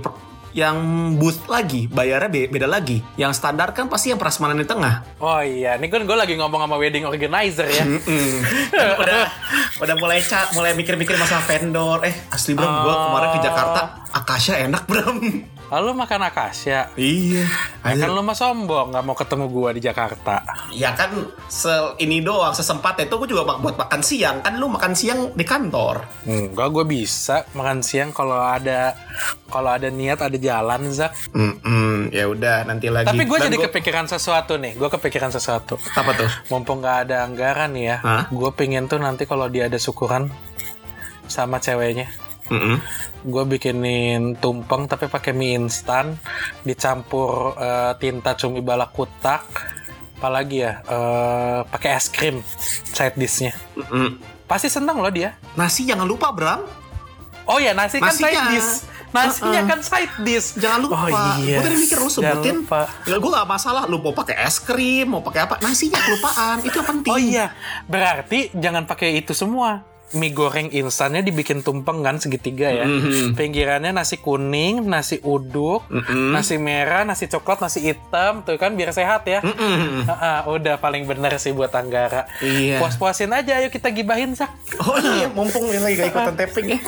yang 0.56 0.80
booth 1.20 1.52
lagi, 1.52 1.92
bayarnya 1.92 2.32
be- 2.32 2.48
beda 2.48 2.64
lagi. 2.64 3.04
Yang 3.20 3.44
standar 3.44 3.76
kan 3.76 3.92
pasti 3.92 4.16
yang 4.16 4.18
prasmanan 4.18 4.56
di 4.56 4.64
tengah. 4.64 5.04
Oh 5.20 5.44
iya, 5.44 5.76
ini 5.76 5.92
kan 5.92 6.08
gue 6.08 6.16
lagi 6.16 6.40
ngomong 6.40 6.64
sama 6.64 6.80
wedding 6.80 7.04
organizer 7.04 7.68
ya. 7.68 7.84
Udah 9.04 9.28
udah 9.84 9.96
mulai 10.00 10.24
ca 10.24 10.48
mulai 10.56 10.72
mikir-mikir 10.72 11.20
masalah 11.20 11.44
vendor. 11.44 12.08
Eh, 12.08 12.16
asli 12.32 12.56
Bram, 12.56 12.88
gua 12.88 12.96
kemarin 13.12 13.30
ke 13.36 13.40
Jakarta, 13.44 13.82
Akasha 14.16 14.56
enak, 14.56 14.88
Bram. 15.66 15.74
Lalu 15.74 15.90
makan 15.96 16.22
akasya. 16.24 16.94
iya. 16.96 17.46
Ya 17.84 17.94
kan 17.96 18.10
lu 18.10 18.22
mah 18.22 18.34
sombong 18.34 18.90
nggak 18.90 19.04
mau 19.04 19.14
ketemu 19.14 19.46
gua 19.48 19.70
di 19.70 19.80
Jakarta. 19.80 20.42
Ya 20.70 20.92
kan 20.92 21.14
se 21.46 21.70
ini 21.98 22.20
doang 22.20 22.52
sesempatnya 22.52 23.06
itu 23.06 23.16
gue 23.16 23.30
juga 23.30 23.56
buat 23.56 23.76
makan 23.76 24.02
siang 24.02 24.42
kan 24.42 24.56
lu 24.56 24.66
makan 24.68 24.94
siang 24.94 25.32
di 25.32 25.42
kantor. 25.42 26.02
Enggak, 26.24 26.68
gue 26.72 26.84
bisa 26.84 27.46
makan 27.52 27.80
siang 27.80 28.10
kalau 28.10 28.36
ada 28.36 28.98
kalau 29.46 29.70
ada 29.70 29.88
niat 29.88 30.18
ada 30.20 30.34
jalan 30.34 30.90
Zak. 30.90 31.14
Hmm, 31.32 32.10
ya 32.10 32.26
udah 32.26 32.66
nanti 32.66 32.90
lagi. 32.90 33.06
Tapi 33.06 33.24
gue 33.24 33.38
Dan 33.38 33.46
jadi 33.48 33.58
gua- 33.58 33.66
kepikiran 33.70 34.06
sesuatu 34.06 34.58
nih. 34.58 34.74
Gue 34.74 34.90
kepikiran 34.90 35.30
sesuatu. 35.30 35.78
apa 35.78 36.12
tuh? 36.16 36.30
Mumpung 36.50 36.82
nggak 36.82 36.98
ada 37.06 37.24
anggaran 37.24 37.72
nih 37.72 37.86
ya, 37.88 37.98
Hah? 38.00 38.24
gue 38.28 38.50
pengen 38.52 38.86
tuh 38.86 38.98
nanti 38.98 39.24
kalau 39.24 39.46
dia 39.46 39.66
ada 39.66 39.78
syukuran 39.78 40.28
sama 41.26 41.58
ceweknya. 41.58 42.10
Mm-mm. 42.48 42.78
gue 43.24 43.44
bikinin 43.48 44.36
tumpeng 44.36 44.86
tapi 44.86 45.06
pakai 45.06 45.32
mie 45.32 45.56
instan 45.56 46.14
dicampur 46.62 47.30
eh, 47.56 47.94
tinta 47.96 48.34
cumi 48.34 48.60
balak 48.60 48.92
kutak 48.92 49.42
apalagi 50.16 50.62
ya 50.62 50.80
eh, 50.82 51.60
pakai 51.64 51.90
es 51.94 52.08
krim 52.08 52.42
side 52.86 53.16
dishnya 53.16 53.54
Mm-mm. 53.76 54.18
pasti 54.46 54.68
seneng 54.68 54.98
loh 54.98 55.10
dia 55.10 55.34
Nasi 55.54 55.84
jangan 55.84 56.06
lupa 56.06 56.30
Bram. 56.30 56.62
oh 57.44 57.58
ya 57.58 57.72
nasi 57.72 57.98
kan 57.98 58.10
Nasinya. 58.10 58.30
side 58.32 58.46
dish 58.52 58.72
nasinya 59.08 59.48
Uh-uh. 59.56 59.70
kan 59.70 59.80
side 59.80 60.14
dish 60.22 60.48
Jangan 60.56 60.80
lupa. 60.82 60.96
oh 60.98 61.08
iya 61.40 61.56
Gue 61.56 61.64
tadi 61.64 61.78
mikir 61.80 61.98
lu 61.98 62.10
sebutin. 62.10 62.56
lupa. 62.62 62.84
Ya, 63.06 63.16
gue 63.16 63.32
gak 63.32 63.48
masalah. 63.48 63.88
Lu 63.88 63.96
mau 63.98 64.12
pakai 64.12 64.44
es 64.44 64.60
krim, 64.60 65.08
mau 65.08 65.24
pakai 65.24 65.48
apa? 65.48 65.56
Nasinya 65.62 65.96
kelupaan. 65.98 66.60
Itu 66.60 66.76
yang 66.76 66.90
penting. 66.92 67.10
oh 67.10 67.20
iya 67.22 67.56
berarti 67.86 68.52
jangan 68.52 68.84
pakai 68.84 69.16
itu 69.16 69.32
semua 69.32 69.88
mie 70.14 70.30
goreng 70.30 70.70
instannya 70.70 71.26
dibikin 71.26 71.66
tumpeng 71.66 72.06
kan 72.06 72.22
segitiga 72.22 72.70
ya. 72.70 72.86
Mhm. 72.86 73.34
Pinggirannya 73.34 73.90
nasi 73.90 74.22
kuning, 74.22 74.86
nasi 74.86 75.18
uduk, 75.26 75.82
Mhm. 75.90 76.30
nasi 76.30 76.62
merah, 76.62 77.02
nasi 77.02 77.26
coklat, 77.26 77.66
nasi 77.66 77.82
hitam, 77.82 78.46
tuh 78.46 78.62
kan 78.62 78.78
biar 78.78 78.94
sehat 78.94 79.26
ya. 79.26 79.42
Mm-mm. 79.42 80.06
Ah, 80.06 80.14
ah, 80.14 80.40
udah 80.46 80.78
paling 80.78 81.10
bener 81.10 81.36
sih 81.42 81.52
buat 81.52 81.74
Anggara. 81.74 82.30
Iya. 82.40 82.78
Puas-puasin 82.78 83.34
aja, 83.34 83.58
ayo 83.58 83.74
kita 83.74 83.90
gibahin 83.90 84.38
Zak. 84.38 84.54
Oh 84.86 84.96
iya, 85.02 85.26
mumpung 85.34 85.66
ini 85.74 85.82
lagi 85.82 85.96
gak 85.98 86.10
ikutan 86.14 86.36
tapping 86.38 86.68
ya. 86.78 86.80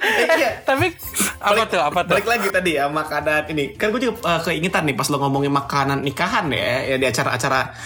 Eh, 0.00 0.26
iya. 0.40 0.50
Tapi 0.64 0.96
apa 1.40 1.62
tuh? 1.68 1.80
Apa 1.80 2.00
tuh? 2.08 2.16
Balik 2.16 2.28
lagi 2.28 2.48
tadi 2.48 2.70
ya 2.80 2.88
makanan 2.88 3.52
ini. 3.52 3.76
Kan 3.76 3.92
gue 3.92 4.00
juga 4.00 4.16
uh, 4.24 4.40
keingetan 4.40 4.88
nih 4.88 4.96
pas 4.96 5.08
lo 5.12 5.20
ngomongin 5.20 5.52
makanan 5.52 6.00
nikahan 6.00 6.48
ya, 6.52 6.94
ya 6.94 6.96
di 6.96 7.06
acara-acara 7.08 7.76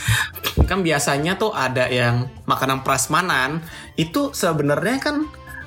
kan 0.65 0.81
biasanya 0.81 1.37
tuh 1.37 1.53
ada 1.53 1.91
yang 1.93 2.31
makanan 2.49 2.87
prasmanan 2.87 3.61
itu 4.01 4.33
sebenarnya 4.33 4.99
kan 5.03 5.17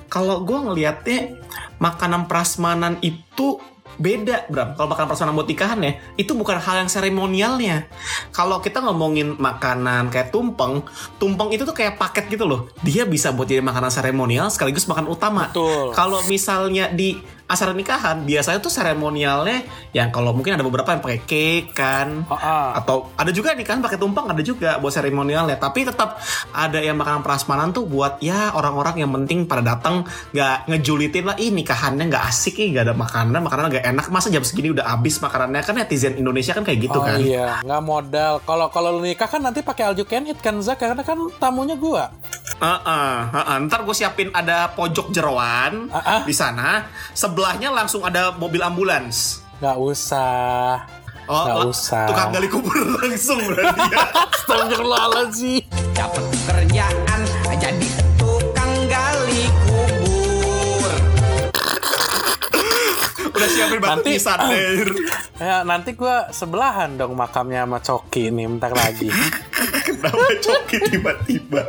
kalau 0.08 0.42
gue 0.48 0.58
ngelihatnya 0.58 1.38
makanan 1.78 2.26
prasmanan 2.26 2.98
itu 3.04 3.62
beda 3.98 4.48
Bram. 4.48 4.74
Kalau 4.78 4.88
makanan 4.90 5.08
prasmanan 5.10 5.34
buat 5.36 5.50
nikahan 5.50 5.80
ya 5.84 5.94
itu 6.16 6.32
bukan 6.34 6.58
hal 6.62 6.86
yang 6.86 6.90
seremonialnya. 6.90 7.90
Kalau 8.32 8.62
kita 8.62 8.82
ngomongin 8.82 9.38
makanan 9.38 10.14
kayak 10.14 10.30
tumpeng 10.32 10.86
tumpeng 11.18 11.50
itu 11.54 11.66
tuh 11.66 11.74
kayak 11.74 11.98
paket 11.98 12.30
gitu 12.32 12.46
loh. 12.46 12.70
Dia 12.86 13.04
bisa 13.04 13.34
buat 13.34 13.50
jadi 13.50 13.62
makanan 13.66 13.92
seremonial 13.92 14.48
sekaligus 14.54 14.88
makan 14.88 15.10
utama. 15.10 15.50
Kalau 15.94 16.22
misalnya 16.30 16.90
di 16.94 17.37
acara 17.48 17.72
nikahan 17.72 18.28
biasanya 18.28 18.60
tuh 18.60 18.72
seremonialnya 18.72 19.64
yang 19.96 20.12
kalau 20.12 20.36
mungkin 20.36 20.60
ada 20.60 20.64
beberapa 20.68 20.92
yang 20.92 21.02
pakai 21.02 21.22
cake 21.24 21.72
kan 21.74 22.28
Ah, 22.28 22.36
ah. 22.36 22.70
atau 22.80 23.12
ada 23.16 23.32
juga 23.32 23.56
nikahan 23.56 23.80
pakai 23.80 23.98
tumpeng 23.98 24.28
ada 24.28 24.44
juga 24.44 24.78
buat 24.78 24.92
seremonialnya 24.92 25.56
tapi 25.58 25.88
tetap 25.88 26.20
ada 26.52 26.80
yang 26.80 27.00
makanan 27.00 27.24
prasmanan 27.24 27.72
tuh 27.72 27.88
buat 27.88 28.20
ya 28.20 28.52
orang-orang 28.54 29.02
yang 29.02 29.12
penting 29.16 29.48
pada 29.48 29.64
datang 29.64 30.04
nggak 30.36 30.68
ngejulitin 30.68 31.24
lah 31.24 31.36
ih 31.40 31.50
nikahannya 31.56 32.12
nggak 32.12 32.24
asik 32.28 32.60
nih 32.60 32.68
nggak 32.78 32.86
ada 32.92 32.96
makanan 32.96 33.40
makanan 33.42 33.64
nggak 33.72 33.86
enak 33.96 34.06
masa 34.12 34.28
jam 34.28 34.44
segini 34.44 34.76
udah 34.76 34.86
habis 34.86 35.18
makanannya 35.24 35.64
kan 35.64 35.76
netizen 35.80 36.20
Indonesia 36.20 36.52
kan 36.52 36.68
kayak 36.68 36.80
gitu 36.84 37.00
oh 37.00 37.04
kan 37.04 37.18
iya, 37.24 37.64
nggak 37.64 37.84
modal. 37.88 38.34
Kalau 38.44 38.68
kalau 38.70 39.00
lu 39.00 39.08
nikah 39.08 39.30
kan 39.32 39.40
nanti 39.40 39.64
pakai 39.64 39.96
eat 39.96 40.40
kan 40.44 40.60
Zak, 40.60 40.82
karena 40.82 41.02
kan 41.02 41.18
tamunya 41.40 41.80
gua. 41.80 42.12
Heeh, 42.58 43.14
heeh. 43.32 43.58
ntar 43.64 43.80
gue 43.82 43.94
siapin 43.94 44.30
ada 44.32 44.70
pojok 44.70 45.10
jeroan 45.10 45.88
Ah, 45.88 46.02
ah. 46.02 46.22
di 46.22 46.32
sana 46.32 46.84
sebelahnya 47.12 47.70
langsung 47.70 48.02
ada 48.02 48.34
mobil 48.34 48.60
ambulans 48.60 49.46
Nggak 49.58 49.78
usah. 49.80 50.86
Oh, 51.24 51.44
Nggak 51.44 51.54
la- 51.56 51.68
usah. 51.68 52.06
Tukang 52.08 52.30
gali 52.32 52.48
kubur 52.48 52.74
langsung 52.98 53.42
berarti 53.44 53.86
ya. 53.88 54.06
Astagfirullahaladzim. 54.32 55.62
dapat 55.92 56.24
kerjaan 56.46 57.20
jadi 57.56 57.88
tukang 58.16 58.74
gali 58.88 59.44
kubur 59.64 60.94
Udah 63.28 63.50
siapin 63.52 63.78
batu 63.78 63.92
Nanti- 63.98 64.12
nisan 64.16 64.40
deh. 64.44 64.70
Ya, 65.38 65.62
nanti 65.62 65.94
gua 65.94 66.30
sebelahan 66.32 66.98
dong 66.98 67.14
makamnya 67.14 67.62
sama 67.62 67.78
Coki 67.78 68.30
nih 68.30 68.46
bentar 68.48 68.74
lagi. 68.74 69.06
Kenapa 69.86 70.18
coki 70.36 70.78
tiba-tiba? 70.88 71.62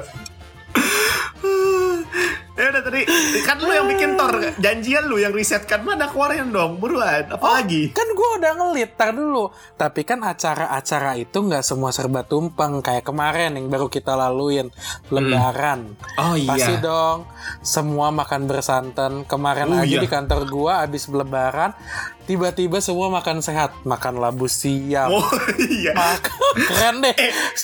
Udah 2.71 2.83
tadi 2.83 3.03
kan 3.43 3.57
lu 3.59 3.71
yang 3.71 3.87
bikin 3.87 4.15
tor 4.15 4.35
janjian 4.57 5.05
lu 5.05 5.17
yang 5.17 5.33
risetkan 5.33 5.81
mana 5.81 6.07
keluarin 6.07 6.49
dong 6.49 6.77
buruan 6.77 7.25
apa 7.27 7.49
lagi 7.55 7.91
Kan 7.91 8.09
gue 8.13 8.29
udah 8.39 8.53
ngelit, 8.55 8.95
tar 8.95 9.11
dulu. 9.11 9.51
Tapi 9.75 10.03
kan 10.03 10.23
acara-acara 10.23 11.17
itu 11.17 11.35
nggak 11.35 11.63
semua 11.63 11.91
serba 11.91 12.23
tumpeng. 12.23 12.79
Kayak 12.79 13.07
kemarin 13.07 13.55
yang 13.55 13.67
baru 13.67 13.87
kita 13.87 14.15
laluin, 14.15 14.71
Lebaran. 15.09 15.99
Oh, 16.15 16.35
iya. 16.35 16.55
Pasti 16.55 16.75
dong, 16.79 17.27
semua 17.61 18.11
makan 18.11 18.47
bersantan. 18.47 19.13
Kemarin 19.25 19.71
Oh, 19.71 19.83
aja 19.83 19.89
iya. 19.89 19.99
di 19.99 20.07
kantor 20.07 20.47
gua 20.47 20.85
abis 20.85 21.09
Lebaran, 21.09 21.75
tiba-tiba 22.29 22.85
semua 22.85 23.09
makan 23.09 23.41
sehat. 23.41 23.73
Makan 23.89 24.21
labu 24.21 24.45
siam. 24.45 25.09
oh 25.09 25.25
iya 25.57 25.97
Makan 25.97 26.37
keren 26.69 26.97
deh. 27.01 27.17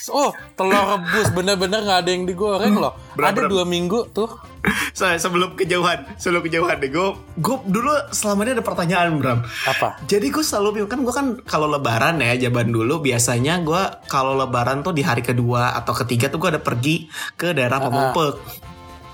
Oh, 0.09 0.33
telur 0.57 0.97
rebus 0.97 1.29
bener-bener 1.37 1.85
nggak 1.85 2.01
ada 2.01 2.11
yang 2.11 2.25
digoreng 2.25 2.81
loh. 2.81 2.97
Berat, 3.13 3.37
ada 3.37 3.47
dua 3.47 3.69
minggu 3.69 4.09
tuh 4.17 4.55
So, 4.97 5.05
sebelum 5.05 5.61
kejauhan, 5.61 6.17
sebelum 6.17 6.41
kejauhan 6.49 6.81
deh, 6.81 6.89
gue, 6.89 7.09
gue 7.37 7.57
dulu 7.69 7.93
selama 8.17 8.49
ini 8.49 8.57
ada 8.57 8.65
pertanyaan 8.65 9.21
Bram. 9.21 9.45
Apa? 9.45 10.01
Jadi 10.09 10.33
gue 10.33 10.41
selalu 10.41 10.89
kan 10.89 11.05
gue 11.05 11.15
kan 11.15 11.27
kalau 11.45 11.69
lebaran 11.69 12.17
ya 12.25 12.49
zaman 12.49 12.73
dulu 12.73 13.05
biasanya 13.05 13.61
gue 13.61 13.83
kalau 14.09 14.33
lebaran 14.33 14.81
tuh 14.81 14.97
di 14.97 15.05
hari 15.05 15.21
kedua 15.21 15.77
atau 15.77 15.93
ketiga 15.93 16.33
tuh 16.33 16.41
gue 16.41 16.57
ada 16.57 16.63
pergi 16.65 17.13
ke 17.37 17.53
daerah 17.53 17.77
Pemempek. 17.85 18.35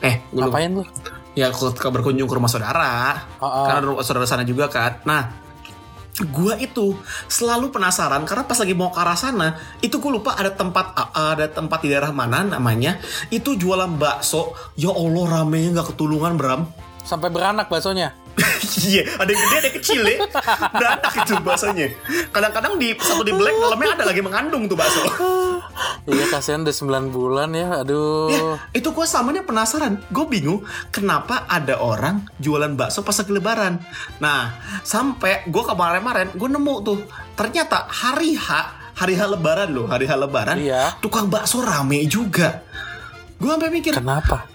Eh, 0.07 0.15
gue 0.31 0.39
lupa. 0.39 0.63
Ngapain 0.63 0.71
lu? 0.71 0.85
Ya 1.39 1.55
ke, 1.55 1.67
ke 1.75 1.89
berkunjung 1.89 2.27
ke 2.27 2.35
rumah 2.35 2.51
saudara. 2.51 3.27
Oh, 3.39 3.47
oh. 3.47 3.65
Karena 3.67 3.83
rumah 3.87 4.05
saudara 4.07 4.27
sana 4.27 4.43
juga 4.43 4.67
kan. 4.67 5.03
Nah, 5.07 5.23
gue 6.21 6.55
itu 6.61 6.93
selalu 7.31 7.73
penasaran 7.73 8.27
karena 8.29 8.45
pas 8.45 8.59
lagi 8.61 8.75
mau 8.77 8.93
ke 8.93 9.01
arah 9.01 9.17
sana 9.17 9.57
itu 9.81 9.97
gue 9.97 10.13
lupa 10.13 10.37
ada 10.37 10.53
tempat 10.53 10.93
ada 11.17 11.49
tempat 11.49 11.81
di 11.81 11.89
daerah 11.89 12.13
mana 12.13 12.45
namanya 12.45 13.01
itu 13.33 13.57
jualan 13.57 13.97
bakso 13.97 14.53
ya 14.77 14.93
allah 14.93 15.41
ramenya 15.41 15.81
nggak 15.81 15.97
ketulungan 15.97 16.37
Bram 16.37 16.69
Sampai 17.01 17.33
beranak 17.33 17.73
baksonya. 17.73 18.13
Iya, 18.91 19.03
ada 19.21 19.29
yang 19.31 19.41
gede, 19.45 19.57
ada 19.57 19.69
yang 19.69 19.77
kecil 19.77 20.01
ya. 20.03 20.17
Beranak 20.73 21.13
itu 21.15 21.33
baksonya. 21.45 21.87
Kadang-kadang 22.33 22.73
di 22.81 22.89
satu 22.99 23.23
di 23.23 23.33
black 23.35 23.55
dalamnya 23.55 23.91
ada 24.01 24.05
lagi 24.09 24.21
mengandung 24.25 24.67
tuh 24.67 24.77
bakso. 24.79 25.03
Iya 26.09 26.27
kasihan 26.33 26.65
udah 26.65 26.75
9 26.75 27.15
bulan 27.15 27.53
ya. 27.53 27.85
Aduh. 27.85 28.33
Ya, 28.33 28.41
itu 28.73 28.89
gue 28.91 29.07
samanya 29.07 29.45
penasaran. 29.45 30.01
Gue 30.09 30.27
bingung 30.27 30.65
kenapa 30.89 31.45
ada 31.47 31.77
orang 31.79 32.25
jualan 32.41 32.73
bakso 32.75 33.05
pas 33.05 33.15
lagi 33.15 33.31
lebaran. 33.31 33.79
Nah, 34.19 34.57
sampai 34.83 35.45
gue 35.47 35.63
kemarin-kemarin 35.63 36.33
gue 36.35 36.49
nemu 36.51 36.75
tuh. 36.83 36.99
Ternyata 37.37 37.87
hari 37.87 38.33
H, 38.33 38.49
hari 38.97 39.15
H 39.17 39.21
lebaran 39.29 39.69
loh, 39.71 39.87
hari 39.87 40.09
H 40.09 40.13
lebaran. 40.17 40.57
Iya. 40.57 40.97
Tukang 41.05 41.29
bakso 41.29 41.61
rame 41.61 42.09
juga. 42.09 42.65
Gue 43.41 43.53
sampai 43.53 43.73
mikir, 43.73 43.97
Kenapa? 43.97 44.49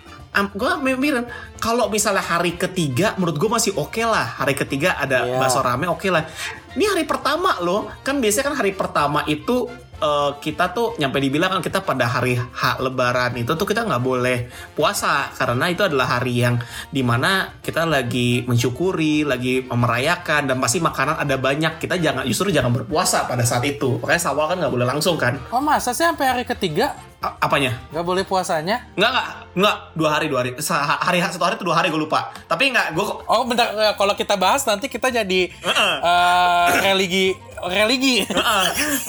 Gue 0.52 0.72
mikirin 0.84 1.26
kalau 1.58 1.88
misalnya 1.88 2.20
hari 2.20 2.60
ketiga 2.60 3.16
menurut 3.16 3.40
gue 3.40 3.50
masih 3.50 3.72
oke 3.76 4.04
lah. 4.04 4.36
Hari 4.38 4.54
ketiga 4.54 5.00
ada 5.00 5.24
Iya. 5.24 5.40
bakso 5.40 5.64
rame 5.64 5.88
oke 5.88 6.08
lah. 6.12 6.28
Ini 6.76 6.92
hari 6.92 7.08
pertama 7.08 7.56
loh. 7.64 7.88
Kan 8.04 8.20
biasanya 8.20 8.52
kan 8.52 8.56
hari 8.60 8.76
pertama 8.76 9.24
itu 9.26 9.72
eh, 9.98 10.32
kita 10.38 10.72
tuh 10.72 10.96
nyampe 10.96 11.18
dibilang 11.18 11.50
kan 11.50 11.62
kita 11.62 11.80
pada 11.80 12.06
hari 12.06 12.36
H 12.36 12.80
lebaran 12.80 13.36
itu 13.36 13.52
tuh 13.54 13.64
kita 13.64 13.84
nggak 13.84 14.00
boleh 14.00 14.48
puasa 14.74 15.32
karena 15.32 15.66
itu 15.68 15.82
adalah 15.82 16.18
hari 16.18 16.42
yang 16.42 16.60
di 16.88 17.02
mana 17.02 17.56
kita 17.60 17.84
lagi 17.84 18.44
mensyukuri 18.44 19.24
lagi 19.24 19.64
merayakan 19.66 20.48
dan 20.48 20.58
pasti 20.58 20.80
makanan 20.80 21.20
ada 21.20 21.36
banyak 21.36 21.78
kita 21.78 21.96
jangan 21.98 22.24
justru 22.24 22.50
jangan 22.50 22.72
berpuasa 22.72 23.26
pada 23.26 23.44
saat 23.44 23.64
itu 23.64 23.98
makanya 24.00 24.22
sawal 24.22 24.46
kan 24.48 24.58
nggak 24.60 24.74
boleh 24.74 24.88
langsung 24.88 25.16
kan 25.16 25.38
Oh 25.50 25.62
masa 25.62 25.92
sih 25.92 26.04
sampai 26.04 26.26
hari 26.26 26.44
ketiga 26.44 26.96
A- 27.24 27.42
apanya 27.42 27.74
nggak 27.90 28.06
boleh 28.06 28.22
puasanya? 28.22 28.86
Enggak, 28.94 29.10
enggak, 29.10 29.28
enggak. 29.58 29.76
Dua 29.98 30.10
hari, 30.14 30.26
dua 30.30 30.40
hari. 30.46 30.52
Sa- 30.62 30.84
hari 31.02 31.18
satu 31.18 31.42
hari 31.42 31.58
itu 31.58 31.66
dua 31.66 31.74
hari 31.74 31.90
gue 31.90 31.98
lupa. 31.98 32.30
Tapi 32.46 32.70
enggak, 32.70 32.94
gue 32.94 33.02
Oh 33.26 33.42
bentar, 33.50 33.74
eh, 33.74 33.94
kalau 33.98 34.14
kita 34.14 34.38
bahas 34.38 34.62
nanti 34.62 34.86
kita 34.86 35.10
jadi 35.10 35.50
eh, 35.50 36.68
religi 36.84 37.34
religi. 37.68 38.26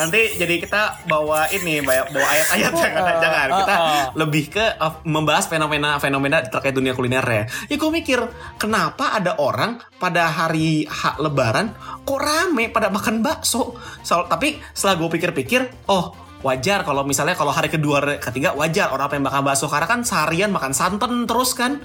nanti 0.00 0.36
jadi 0.36 0.54
kita 0.60 1.06
bawa 1.08 1.48
ini, 1.52 1.80
bawa, 1.84 2.08
ayat-ayat 2.10 2.72
jangan, 2.82 3.14
jangan. 3.22 3.48
Kita 3.62 3.74
Uh-uh. 3.76 4.04
lebih 4.18 4.44
ke 4.52 4.64
uh, 4.76 5.00
membahas 5.06 5.46
fenomena-fenomena 5.46 6.46
terkait 6.48 6.74
dunia 6.74 6.92
kuliner 6.92 7.24
ya. 7.24 7.44
Ya 7.70 7.76
gue 7.78 7.90
mikir, 7.90 8.20
kenapa 8.60 9.16
ada 9.16 9.38
orang 9.38 9.80
pada 9.96 10.28
hari 10.28 10.84
H 10.84 11.20
Lebaran 11.22 11.72
kok 12.02 12.20
rame 12.20 12.68
pada 12.68 12.92
makan 12.92 13.22
bakso? 13.22 13.76
So, 14.04 14.26
tapi 14.28 14.58
setelah 14.74 15.06
gue 15.06 15.08
pikir-pikir, 15.16 15.88
oh 15.88 16.25
wajar 16.38 16.82
kalau 16.82 17.02
misalnya 17.02 17.32
kalau 17.32 17.48
hari 17.48 17.66
kedua 17.66 17.98
hari 17.98 18.16
ketiga 18.16 18.52
wajar 18.52 18.88
orang 18.88 19.08
pengen 19.08 19.24
makan 19.24 19.42
bakso 19.42 19.66
karena 19.66 19.84
kan 19.84 20.00
seharian 20.00 20.48
makan 20.48 20.70
santan 20.70 21.24
terus 21.24 21.52
kan 21.52 21.80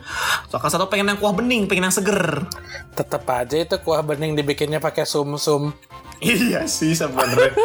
soalnya 0.48 0.70
satu 0.70 0.86
pengen 0.86 1.08
yang 1.08 1.18
kuah 1.18 1.32
bening 1.32 1.66
pengen 1.66 1.88
yang 1.88 1.94
seger 1.94 2.44
Tetep 2.92 3.24
aja 3.26 3.56
itu 3.58 3.76
kuah 3.80 4.02
bening 4.02 4.34
dibikinnya 4.34 4.78
pakai 4.78 5.04
sum-sum. 5.04 5.72
Iya 6.20 6.68
sih 6.68 6.92
sebenarnya. 6.92 7.56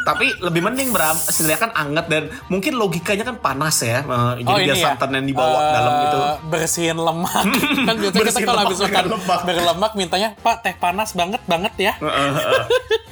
Tapi 0.00 0.32
lebih 0.40 0.64
mending 0.64 0.88
Bram, 0.88 1.12
sebenarnya 1.14 1.60
kan 1.60 1.72
anget 1.76 2.06
dan 2.08 2.22
mungkin 2.48 2.74
logikanya 2.74 3.22
kan 3.22 3.36
panas 3.36 3.84
ya. 3.84 4.00
Eh, 4.00 4.40
jadi 4.40 4.60
biar 4.66 4.76
santan 4.80 5.12
yang 5.12 5.26
dibawa 5.28 5.58
Eh, 5.60 5.70
dalam 5.70 5.92
itu. 6.00 6.18
bersihin 6.48 6.96
lemak 6.96 7.44
kan 7.86 7.94
biasanya 7.94 8.24
kita 8.24 8.40
kalau 8.40 8.60
habis 8.64 8.78
makan 8.80 9.04
berlemak 9.44 9.92
mintanya 9.92 10.28
pak 10.34 10.64
teh 10.64 10.74
panas 10.74 11.12
banget 11.12 11.44
banget 11.44 11.74
ya 11.76 11.92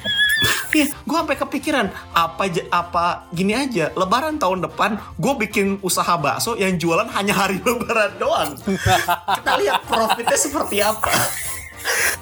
Iya, 0.69 0.85
gue 0.93 1.17
sampai 1.17 1.37
kepikiran 1.37 1.85
apa 2.13 2.43
apa 2.69 3.25
gini 3.33 3.57
aja. 3.57 3.89
Lebaran 3.97 4.37
tahun 4.37 4.61
depan 4.69 5.01
gue 5.17 5.33
bikin 5.47 5.81
usaha 5.81 6.13
bakso 6.17 6.53
yang 6.53 6.77
jualan 6.77 7.09
hanya 7.09 7.33
hari 7.33 7.57
Lebaran 7.65 8.11
doang. 8.21 8.53
Kita 9.33 9.51
lihat 9.57 9.81
profitnya 9.89 10.37
seperti 10.37 10.77
apa. 10.81 11.09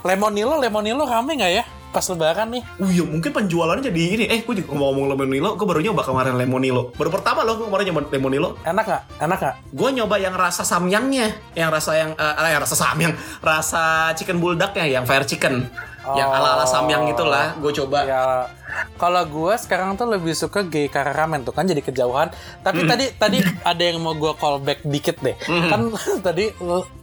lemonilo 0.05 0.61
lemonilo 0.61 1.03
rame 1.09 1.33
nggak 1.33 1.51
ya 1.51 1.65
pas 1.89 2.05
lebaran 2.13 2.53
nih 2.53 2.63
Oh 2.77 2.89
iya, 2.93 3.01
mungkin 3.01 3.31
penjualannya 3.33 3.89
jadi 3.89 4.01
ini. 4.13 4.25
Eh, 4.29 4.45
gue 4.45 4.61
juga 4.61 4.77
mau 4.77 4.93
ngomong 4.93 5.17
lemonilo, 5.17 5.57
gue 5.57 5.65
baru 5.65 5.81
nyoba 5.81 6.05
kemarin 6.05 6.37
lemonilo. 6.37 6.93
Baru 6.93 7.09
pertama 7.09 7.41
loh 7.41 7.57
gue 7.57 7.65
kemarin 7.65 7.89
nyoba 7.89 8.01
lemonilo. 8.13 8.49
enak 8.61 8.85
nggak 8.85 9.01
enak 9.17 9.37
nggak 9.41 9.55
gue 9.73 9.89
nyoba 9.97 10.15
yang 10.21 10.35
rasa 10.37 10.61
samyangnya 10.61 11.33
yang 11.57 11.73
rasa 11.73 11.97
yang 11.97 12.11
eh 12.13 12.51
yang 12.53 12.61
rasa 12.61 12.75
samyang 12.77 13.13
rasa 13.41 14.13
chicken 14.13 14.37
bulldognya 14.37 14.85
yang 14.85 15.03
fire 15.09 15.25
chicken 15.25 15.65
yang 16.15 16.29
ala 16.29 16.55
ala 16.55 16.65
samyang 16.65 17.09
gitulah 17.09 17.57
gue 17.57 17.71
coba. 17.73 17.99
Ya. 18.05 18.21
Kalau 18.95 19.23
gue 19.23 19.53
sekarang 19.57 19.95
tuh 19.95 20.07
lebih 20.07 20.31
suka 20.31 20.61
gay 20.61 20.87
kara 20.87 21.11
ramen 21.11 21.41
tuh 21.41 21.51
kan 21.51 21.65
jadi 21.65 21.81
kejauhan. 21.81 22.31
Tapi 22.61 22.85
Hmm. 22.85 22.89
tadi 22.89 23.05
tadi 23.11 23.37
ada 23.61 23.83
yang 23.83 23.99
mau 23.99 24.13
gue 24.13 24.31
callback 24.31 24.83
dikit 24.83 25.19
deh. 25.19 25.35
Kan 25.67 25.91
tadi 26.27 26.53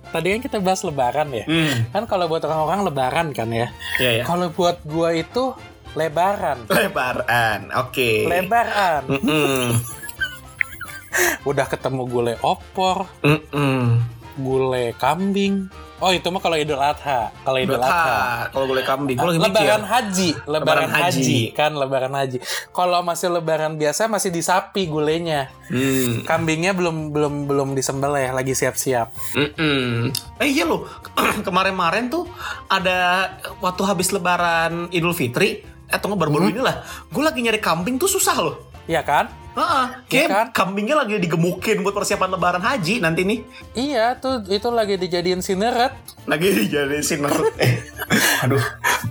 tadi 0.08 0.26
kan 0.32 0.40
kita 0.40 0.56
bahas 0.58 0.80
lebaran 0.80 1.28
ya. 1.28 1.44
Hmm. 1.44 1.90
kan 1.90 2.02
kalau 2.06 2.24
buat 2.24 2.40
orang-orang 2.40 2.86
lebaran 2.86 3.26
kan 3.32 3.48
ya. 3.50 3.68
Iya, 3.98 4.10
iya. 4.20 4.24
kalau 4.24 4.48
buat 4.48 4.80
gue 4.86 5.20
itu 5.20 5.52
lebaran. 5.92 6.64
Lebaran 6.66 7.60
oke. 7.74 8.10
Lebaran. 8.26 9.02
Mm-mm. 9.10 9.68
udah 11.48 11.66
ketemu 11.68 12.02
gule 12.10 12.34
opor 12.42 13.06
Mm-mm. 13.22 14.02
gule 14.34 14.90
kambing 14.98 15.70
oh 16.02 16.10
itu 16.10 16.26
mah 16.30 16.42
kalau 16.42 16.56
idul 16.58 16.80
adha. 16.80 17.30
Kalau 17.44 17.58
idul 17.58 17.78
adha. 17.78 17.92
Ah, 17.92 18.42
kalau 18.50 18.64
gue 18.66 18.82
kambing. 18.82 19.16
Gue 19.18 19.28
lagi 19.34 19.40
mikir. 19.40 19.50
Lebaran 19.50 19.84
haji. 19.86 20.28
Lebaran, 20.34 20.50
Lebaran 20.50 20.90
haji. 20.90 21.22
haji. 21.22 21.40
kan 21.54 21.70
lebaran 21.74 22.14
haji. 22.14 22.38
Kalau 22.74 22.98
masih 23.06 23.28
lebaran 23.30 23.72
biasa 23.78 24.10
masih 24.10 24.30
disapi 24.34 24.90
gulenya. 24.90 25.50
Hmm. 25.64 26.28
kambingnya 26.28 26.76
belum 26.76 27.08
belum 27.08 27.48
belum 27.48 27.68
disembelih 27.72 28.36
lagi 28.36 28.52
siap-siap. 28.52 29.08
Mm-mm. 29.32 30.12
Eh 30.36 30.48
iya 30.52 30.68
loh. 30.68 30.84
Kemarin-kemarin 31.46 32.12
tuh 32.12 32.28
ada 32.68 33.32
waktu 33.64 33.82
habis 33.88 34.12
lebaran 34.12 34.92
Idul 34.92 35.16
Fitri 35.16 35.64
eh 35.64 35.98
tunggu 36.00 36.20
baru-baru 36.20 36.52
inilah. 36.52 36.84
Gue 37.08 37.24
lagi 37.24 37.40
nyari 37.40 37.60
kambing 37.64 37.96
tuh 37.96 38.12
susah 38.12 38.36
loh. 38.44 38.56
Iya 38.84 39.00
kan 39.00 39.43
Heeh, 39.54 39.84
Iya 39.86 40.08
kayak 40.10 40.28
kan? 40.28 40.46
kambingnya 40.50 40.96
lagi 40.96 41.14
digemukin 41.16 41.80
buat 41.80 41.94
persiapan 41.94 42.34
lebaran 42.34 42.58
haji 42.58 42.98
nanti 42.98 43.22
nih. 43.22 43.38
iya 43.72 44.14
tuh 44.14 44.42
itu 44.44 44.66
lagi 44.68 44.94
dijadiin 44.94 45.38
sineret 45.38 45.94
Lagi 46.24 46.50
dijadiin 46.50 47.00
sinetron. 47.00 47.54
Eh, 47.56 47.78
aduh, 48.42 48.58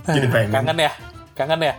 jadi 0.04 0.28
pengen. 0.28 0.52
kangen 0.52 0.78
ya 0.78 0.92
kangen 1.32 1.60
ya 1.64 1.74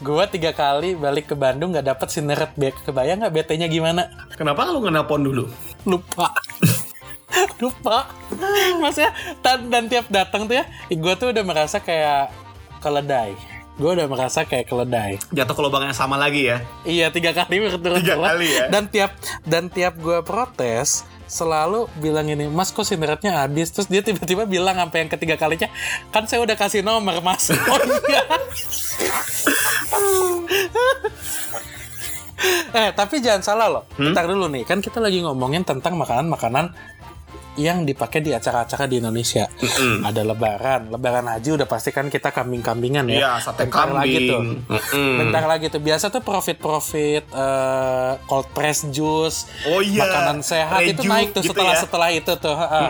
gua 0.00 0.26
tiga 0.26 0.50
kali 0.50 0.96
balik 0.96 1.28
ke 1.28 1.36
Bandung 1.36 1.70
nggak 1.70 1.86
dapet 1.86 2.08
sineret 2.08 2.50
kebayang 2.82 3.22
nggak 3.22 3.30
BT-nya 3.30 3.68
gimana 3.68 4.10
Kenapa 4.34 4.66
lu 4.66 4.80
nggak 4.80 4.90
nelpon 4.90 5.22
dulu? 5.22 5.44
lupa 5.84 6.34
lupa 7.62 8.08
maksudnya 8.78 9.12
dan 9.68 9.86
tiap 9.86 10.08
datang 10.08 10.48
tuh 10.48 10.58
ya 10.58 10.64
gue 10.88 11.14
tuh 11.14 11.30
udah 11.30 11.44
merasa 11.44 11.78
kayak 11.78 12.32
keledai 12.80 13.36
gue 13.78 13.90
udah 13.94 14.06
merasa 14.10 14.42
kayak 14.42 14.66
keledai. 14.66 15.22
Jatuh 15.30 15.54
ke 15.54 15.62
lubang 15.62 15.86
yang 15.86 15.94
sama 15.94 16.18
lagi 16.18 16.50
ya. 16.50 16.58
iya 16.82 17.14
tiga 17.14 17.30
kali 17.30 17.58
berturut-turut. 17.62 18.02
Tiga 18.02 18.18
kali 18.18 18.46
ya? 18.50 18.66
dan 18.66 18.90
tiap 18.90 19.14
dan 19.46 19.70
tiap 19.70 19.94
gue 20.02 20.18
protes 20.26 21.06
selalu 21.28 21.86
bilang 22.00 22.26
ini 22.26 22.50
mas 22.50 22.74
kok 22.74 22.82
sineretnya 22.82 23.44
habis? 23.44 23.70
Terus 23.70 23.86
dia 23.86 24.02
tiba-tiba 24.02 24.50
bilang 24.50 24.74
sampai 24.76 25.06
yang 25.06 25.10
ketiga 25.14 25.38
kalinya 25.38 25.68
kan 26.10 26.26
saya 26.26 26.42
udah 26.42 26.56
kasih 26.58 26.82
nomor 26.82 27.22
mas. 27.22 27.48
Oh 27.68 27.78
iya. 28.10 28.22
Eh 32.70 32.90
tapi 32.94 33.18
jangan 33.18 33.42
salah 33.42 33.66
loh. 33.66 33.84
Hmm? 33.98 34.10
Bentar 34.14 34.30
dulu 34.30 34.46
nih. 34.46 34.62
Kan 34.62 34.78
kita 34.78 35.02
lagi 35.02 35.22
ngomongin 35.22 35.66
tentang 35.66 35.98
makanan-makanan 35.98 36.70
yang 37.54 37.82
dipakai 37.82 38.20
di 38.20 38.30
acara-acara 38.30 38.86
di 38.86 38.98
Indonesia 38.98 39.50
ada 40.00 40.22
lebaran 40.22 40.88
lebaran 40.88 41.26
haji 41.26 41.58
udah 41.58 41.66
pasti 41.66 41.90
kan 41.90 42.06
kita 42.06 42.30
kambing-kambingan 42.30 43.02
ya 43.08 43.18
Iya, 43.18 43.30
sate 43.40 43.66
Bentar 43.66 43.90
lagi 43.90 44.18
tuh 44.24 44.38
kambing. 44.38 44.62
Mm-mm. 44.64 45.12
bentar 45.18 45.42
lagi 45.44 45.66
tuh 45.66 45.80
biasa 45.80 46.06
tuh 46.08 46.22
profit-profit 46.22 47.24
eh, 47.26 48.12
cold 48.24 48.46
press 48.48 48.86
juice 48.88 49.50
Oh 49.66 49.80
iya, 49.80 50.00
makanan 50.00 50.38
sehat 50.40 50.80
itu 50.82 51.02
reju 51.02 51.08
naik 51.08 51.28
tuh 51.32 51.42
gitu 51.42 51.50
setelah 51.50 51.74
ya. 51.74 51.80
setelah 51.80 52.08
itu 52.12 52.32
tuh 52.36 52.54
Ha-ha. 52.54 52.82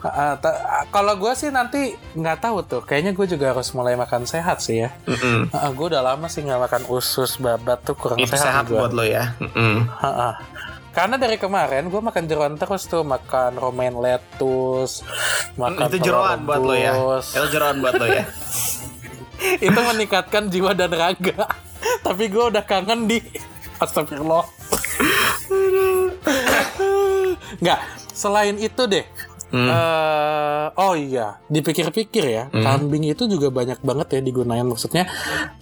Ha-ha. 0.00 0.26
Ta- 0.36 0.58
kalau 0.88 1.12
gue 1.14 1.32
sih 1.34 1.50
nanti 1.50 1.92
nggak 2.14 2.38
tahu 2.40 2.64
tuh 2.64 2.80
kayaknya 2.80 3.12
gue 3.12 3.26
juga 3.28 3.52
harus 3.52 3.68
mulai 3.72 3.92
makan 3.92 4.24
sehat 4.24 4.58
sih 4.58 4.82
ya 4.82 4.90
Mm-mm. 5.04 5.52
gue 5.52 5.86
udah 5.86 6.00
lama 6.02 6.26
sih 6.26 6.40
nggak 6.40 6.60
makan 6.62 6.82
usus 6.88 7.36
babat 7.36 7.82
tuh 7.82 7.92
kurang 7.92 8.16
Itu 8.16 8.32
sehat, 8.32 8.64
sehat 8.64 8.72
buat 8.72 8.88
lo 8.90 9.04
ya. 9.04 9.36
Mm-mm. 9.38 9.84
Ha-ha. 9.86 10.30
Karena 10.88 11.14
dari 11.20 11.36
kemarin 11.36 11.92
gue 11.92 12.00
makan 12.00 12.24
jeroan 12.26 12.54
terus 12.58 12.88
tuh, 12.88 13.04
makan 13.04 13.60
romaine 13.60 13.94
lettuce, 13.94 15.04
makan 15.54 15.86
itu 15.92 16.10
jeroan 16.10 16.42
buat 16.48 16.58
lo 16.58 16.74
ya. 16.74 16.92
Itu 17.22 17.46
jeroan 17.52 17.78
buat 17.84 17.94
lo 18.00 18.06
ya. 18.08 18.24
itu 19.66 19.78
meningkatkan 19.78 20.50
jiwa 20.50 20.74
dan 20.74 20.90
raga. 20.90 21.46
Tapi 22.06 22.24
gue 22.26 22.44
udah 22.50 22.64
kangen 22.66 23.06
di 23.06 23.22
Astagfirullah. 23.82 24.44
Nggak, 27.62 27.80
selain 28.10 28.56
itu 28.58 28.82
deh. 28.88 29.06
eh, 29.48 30.66
oh 30.76 30.92
iya, 30.92 31.40
dipikir-pikir 31.48 32.20
ya, 32.20 32.44
kambing 32.52 33.08
itu 33.08 33.24
juga 33.24 33.48
banyak 33.48 33.80
banget 33.80 34.18
ya 34.18 34.20
digunain. 34.20 34.66
Maksudnya 34.66 35.08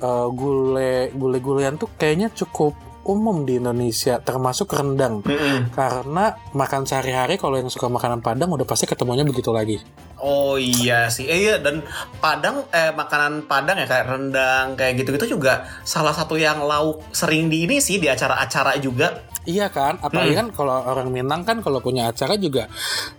eh, 0.00 0.26
gule 0.34 1.14
gule 1.14 1.38
gulean 1.38 1.78
tuh 1.78 1.86
kayaknya 1.94 2.32
cukup 2.34 2.74
umum 3.06 3.46
di 3.46 3.62
Indonesia, 3.62 4.18
termasuk 4.18 4.74
rendang. 4.74 5.22
Karena 5.70 6.34
makan 6.52 6.82
sehari-hari 6.84 7.38
kalau 7.38 7.56
yang 7.56 7.70
suka 7.70 7.86
makanan 7.86 8.20
Padang 8.20 8.50
udah 8.50 8.66
pasti 8.66 8.90
ketemunya 8.90 9.22
begitu 9.22 9.54
lagi. 9.54 9.78
Oh 10.16 10.56
iya 10.56 11.12
sih, 11.12 11.28
eh, 11.28 11.46
iya 11.46 11.56
dan 11.62 11.84
Padang 12.18 12.66
eh 12.72 12.90
makanan 12.90 13.46
Padang 13.46 13.76
ya 13.78 13.86
kayak 13.86 14.06
rendang 14.10 14.74
kayak 14.74 15.04
gitu-gitu 15.04 15.38
juga 15.38 15.68
salah 15.84 16.10
satu 16.10 16.40
yang 16.40 16.64
lauk 16.64 17.04
sering 17.12 17.52
di 17.52 17.68
ini 17.68 17.78
sih 17.78 18.02
di 18.02 18.10
acara-acara 18.10 18.80
juga. 18.82 19.22
Iya 19.46 19.70
kan, 19.70 20.02
apalagi 20.02 20.34
kan 20.34 20.50
kalau 20.50 20.74
orang 20.82 21.14
Minang 21.14 21.46
kan 21.46 21.62
kalau 21.62 21.78
punya 21.78 22.10
acara 22.10 22.34
juga 22.34 22.66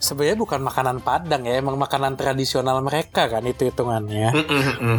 sebenarnya 0.03 0.35
bukan 0.35 0.59
makanan 0.59 0.99
Padang 0.99 1.47
ya, 1.47 1.55
emang 1.55 1.79
makanan 1.79 2.19
tradisional 2.19 2.83
mereka 2.83 3.31
kan 3.31 3.47
itu 3.47 3.71
hitungannya. 3.71 4.35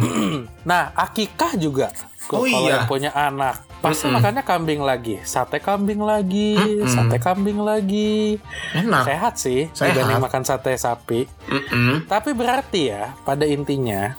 nah, 0.69 0.89
akikah 0.97 1.53
juga. 1.61 1.93
Oh 2.33 2.45
kalau 2.45 2.65
iya. 2.65 2.81
yang 2.81 2.85
punya 2.89 3.11
anak 3.13 3.68
pasti 3.79 4.11
makannya 4.11 4.43
kambing 4.43 4.83
lagi, 4.83 5.23
sate 5.23 5.57
kambing 5.57 6.03
lagi, 6.03 6.55
sate 6.85 7.15
kambing 7.17 7.59
lagi. 7.59 8.35
Enak. 8.75 9.03
Sehat 9.07 9.33
sih 9.39 9.71
Sehat. 9.71 9.95
dibanding 9.95 10.19
makan 10.19 10.43
sate 10.43 10.75
sapi. 10.75 11.23
Mm-mm. 11.47 12.03
Tapi 12.05 12.35
berarti 12.35 12.91
ya 12.91 13.15
pada 13.23 13.47
intinya 13.47 14.13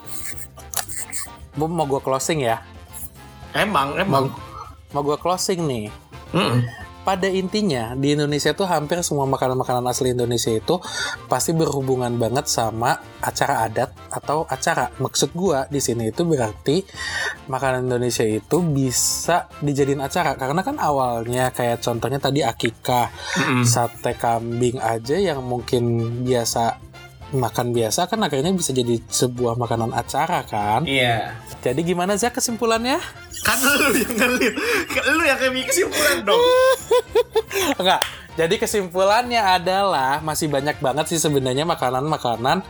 mau 1.54 1.68
mau 1.68 1.84
gue 1.84 2.00
closing 2.00 2.40
ya, 2.40 2.62
Emang, 3.52 3.98
emang. 3.98 4.32
mau 4.90 5.02
gue 5.02 5.18
closing 5.18 5.60
nih. 5.66 5.86
Mm-mm. 6.32 6.64
Pada 7.10 7.26
intinya 7.26 7.98
di 7.98 8.14
Indonesia 8.14 8.54
tuh 8.54 8.70
hampir 8.70 9.02
semua 9.02 9.26
makanan-makanan 9.26 9.82
asli 9.90 10.14
Indonesia 10.14 10.54
itu 10.54 10.78
pasti 11.26 11.50
berhubungan 11.50 12.14
banget 12.14 12.46
sama 12.46 13.02
acara 13.18 13.66
adat 13.66 13.90
atau 14.14 14.46
acara. 14.46 14.94
Maksud 15.02 15.34
gua 15.34 15.66
di 15.66 15.82
sini 15.82 16.14
itu 16.14 16.22
berarti 16.22 16.86
makanan 17.50 17.90
Indonesia 17.90 18.22
itu 18.22 18.62
bisa 18.62 19.50
dijadiin 19.58 19.98
acara 19.98 20.38
karena 20.38 20.62
kan 20.62 20.78
awalnya 20.78 21.50
kayak 21.50 21.82
contohnya 21.82 22.22
tadi 22.22 22.46
akikah, 22.46 23.10
sate 23.66 24.14
kambing 24.14 24.78
aja 24.78 25.18
yang 25.18 25.42
mungkin 25.42 26.22
biasa 26.22 26.89
makan 27.30 27.70
biasa 27.70 28.10
kan 28.10 28.18
akhirnya 28.26 28.50
bisa 28.50 28.74
jadi 28.74 28.98
sebuah 29.06 29.54
makanan 29.54 29.94
acara 29.94 30.42
kan. 30.46 30.82
Iya. 30.86 31.34
Jadi 31.62 31.80
gimana 31.86 32.18
Zak 32.18 32.38
kesimpulannya? 32.38 32.98
Kan 33.46 33.58
lu 33.62 33.94
yang 33.94 34.14
ngelit. 34.18 34.54
Kan 34.90 35.04
lu 35.14 35.22
yang 35.24 35.38
kayak 35.38 35.66
kesimpulan 35.70 36.16
dong. 36.26 36.40
Enggak. 37.80 38.02
Jadi 38.38 38.54
kesimpulannya 38.56 39.42
adalah 39.42 40.22
masih 40.22 40.46
banyak 40.48 40.78
banget 40.78 41.12
sih 41.12 41.20
sebenarnya 41.20 41.66
makanan-makanan 41.66 42.62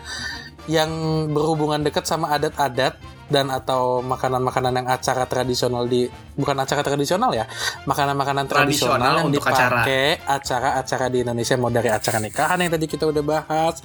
yang 0.66 0.90
berhubungan 1.30 1.84
dekat 1.84 2.08
sama 2.08 2.32
adat-adat 2.32 2.96
dan 3.30 3.46
atau 3.48 4.02
makanan-makanan 4.02 4.82
yang 4.82 4.88
acara 4.90 5.24
tradisional 5.24 5.86
di 5.86 6.10
bukan 6.34 6.58
acara 6.58 6.82
tradisional 6.82 7.30
ya 7.30 7.46
makanan-makanan 7.86 8.50
tradisional, 8.50 8.98
Tradisional 8.98 9.14
yang 9.22 9.28
untuk 9.30 9.46
dipakai 9.46 10.06
acara-acara 10.26 11.06
di 11.06 11.18
Indonesia 11.22 11.54
mau 11.54 11.70
dari 11.70 11.88
acara 11.88 12.18
nikahan 12.18 12.58
yang 12.58 12.74
tadi 12.74 12.86
kita 12.90 13.06
udah 13.06 13.22
bahas 13.22 13.78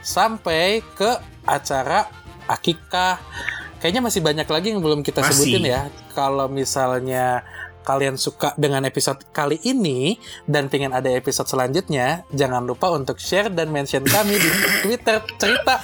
sampai 0.00 0.80
ke 0.94 1.10
acara 1.42 2.06
akikah. 2.46 3.18
Kayaknya 3.82 4.02
masih 4.06 4.20
banyak 4.22 4.46
lagi 4.46 4.66
yang 4.70 4.78
belum 4.78 5.02
kita 5.02 5.26
Masih. 5.26 5.34
sebutin 5.34 5.62
ya. 5.66 5.82
Kalau 6.14 6.46
misalnya 6.46 7.42
kalian 7.82 8.14
suka 8.14 8.54
dengan 8.54 8.82
episode 8.82 9.20
kali 9.28 9.58
ini 9.60 10.14
dan 10.44 10.66
pengen 10.66 10.90
ada 10.90 11.06
episode 11.08 11.44
selanjutnya, 11.44 12.22
jangan 12.30 12.62
lupa 12.62 12.88
untuk 12.88 13.16
share 13.16 13.46
dan 13.48 13.68
mention 13.68 14.02
kami 14.02 14.34
di 14.34 14.48
Twitter 14.80 15.18
cerita 15.36 15.82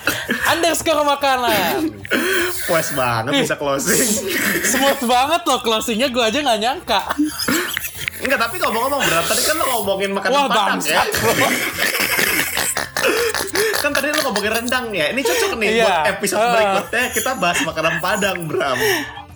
underscore 0.48 1.02
makanan. 1.04 1.90
Puas 2.64 2.90
banget 2.92 3.32
bisa 3.36 3.54
closing. 3.54 4.08
Smooth 4.72 5.02
banget 5.04 5.42
loh 5.44 5.58
closingnya, 5.58 6.08
gue 6.08 6.22
aja 6.22 6.38
nggak 6.38 6.58
nyangka. 6.58 7.00
Enggak, 8.18 8.38
tapi 8.40 8.58
ngomong-ngomong 8.58 8.98
berat 9.00 9.24
tadi 9.24 9.42
kan 9.42 9.54
lo 9.54 9.64
ngomongin 9.78 10.10
makanan 10.10 10.34
Wah 10.34 10.46
Padang 10.48 10.80
ya. 10.82 11.02
kan 13.78 13.90
tadi 13.94 14.10
lo 14.10 14.20
ngomongin 14.24 14.52
rendang 14.52 14.86
ya. 14.90 15.06
Ini 15.10 15.20
cocok 15.22 15.52
nih 15.56 15.68
Iya. 15.72 15.84
buat 15.86 15.98
episode 16.12 16.38
Ah. 16.40 16.50
berikutnya 16.52 17.04
kita 17.14 17.30
bahas 17.38 17.58
makanan 17.62 17.94
Padang, 17.98 18.38
Bram. 18.44 18.78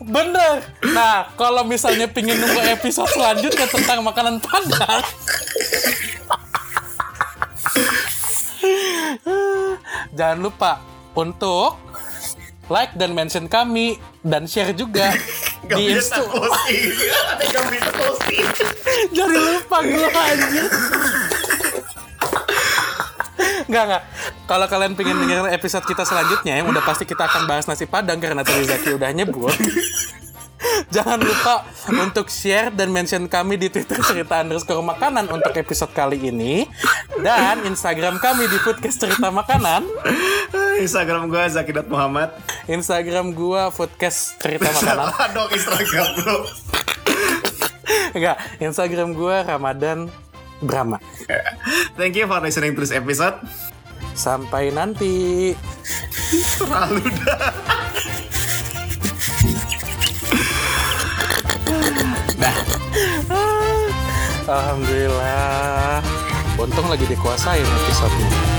Bener. 0.03 0.67
Nah, 0.95 1.31
kalau 1.39 1.63
misalnya 1.63 2.11
pingin 2.11 2.39
nunggu 2.39 2.61
episode 2.75 3.11
selanjutnya 3.11 3.67
tentang 3.71 4.03
makanan 4.03 4.43
Padang, 4.43 5.03
jangan 10.19 10.39
lupa 10.43 10.83
untuk 11.15 11.79
like 12.71 12.95
dan 12.99 13.15
mention 13.15 13.47
kami 13.47 13.99
dan 14.25 14.47
share 14.47 14.73
juga 14.75 15.15
Gak 15.67 15.79
di 15.79 15.95
Insta. 15.95 16.19
gak 17.55 17.65
bisa. 17.71 18.03
Jadi 19.15 19.37
lupa 19.39 19.79
gue 19.87 20.09
anjir. 20.11 20.67
Enggak, 23.73 23.85
enggak. 23.89 24.05
Kalau 24.45 24.67
kalian 24.69 24.93
pengen 24.93 25.17
dengerin 25.25 25.49
episode 25.49 25.89
kita 25.89 26.05
selanjutnya 26.05 26.61
yang 26.61 26.69
udah 26.69 26.85
pasti 26.85 27.09
kita 27.09 27.25
akan 27.25 27.49
bahas 27.49 27.65
nasi 27.65 27.89
padang 27.89 28.21
karena 28.21 28.45
tadi 28.45 28.69
Zaki 28.69 29.01
udah 29.01 29.09
nyebut. 29.17 29.49
Jangan 30.93 31.17
lupa 31.25 31.65
untuk 31.89 32.29
share 32.29 32.69
dan 32.69 32.93
mention 32.93 33.25
kami 33.33 33.57
di 33.57 33.73
Twitter 33.73 33.97
cerita 34.05 34.45
underscore 34.45 34.85
makanan 34.85 35.25
untuk 35.33 35.57
episode 35.57 35.89
kali 35.97 36.21
ini 36.21 36.69
dan 37.25 37.65
Instagram 37.65 38.21
kami 38.21 38.45
di 38.45 38.61
podcast 38.61 39.01
cerita 39.01 39.33
makanan, 39.33 39.89
Instagram 40.85 41.33
gue 41.33 41.43
Zakidat 41.49 41.89
Muhammad. 41.89 42.37
Instagram 42.69 43.33
gua 43.33 43.73
foodcast 43.73 44.37
cerita 44.37 44.69
makanan. 44.69 45.09
Salah 45.17 45.29
dong 45.33 45.49
Instagram 45.49 46.07
bro. 46.21 46.37
Enggak, 48.13 48.37
Instagram 48.61 49.09
gua 49.17 49.49
Ramadan 49.49 50.13
Brahma. 50.63 50.99
Thank 51.99 52.17
you 52.17 52.31
for 52.31 52.39
listening 52.41 52.79
to 52.79 52.81
this 52.87 52.95
episode. 52.95 53.43
Sampai 54.15 54.71
nanti. 54.71 55.53
Terlalu 56.59 57.05
dah. 57.23 57.51
Alhamdulillah. 64.47 66.05
Untung 66.61 66.87
lagi 66.87 67.09
dikuasain 67.09 67.65
episode 67.65 68.52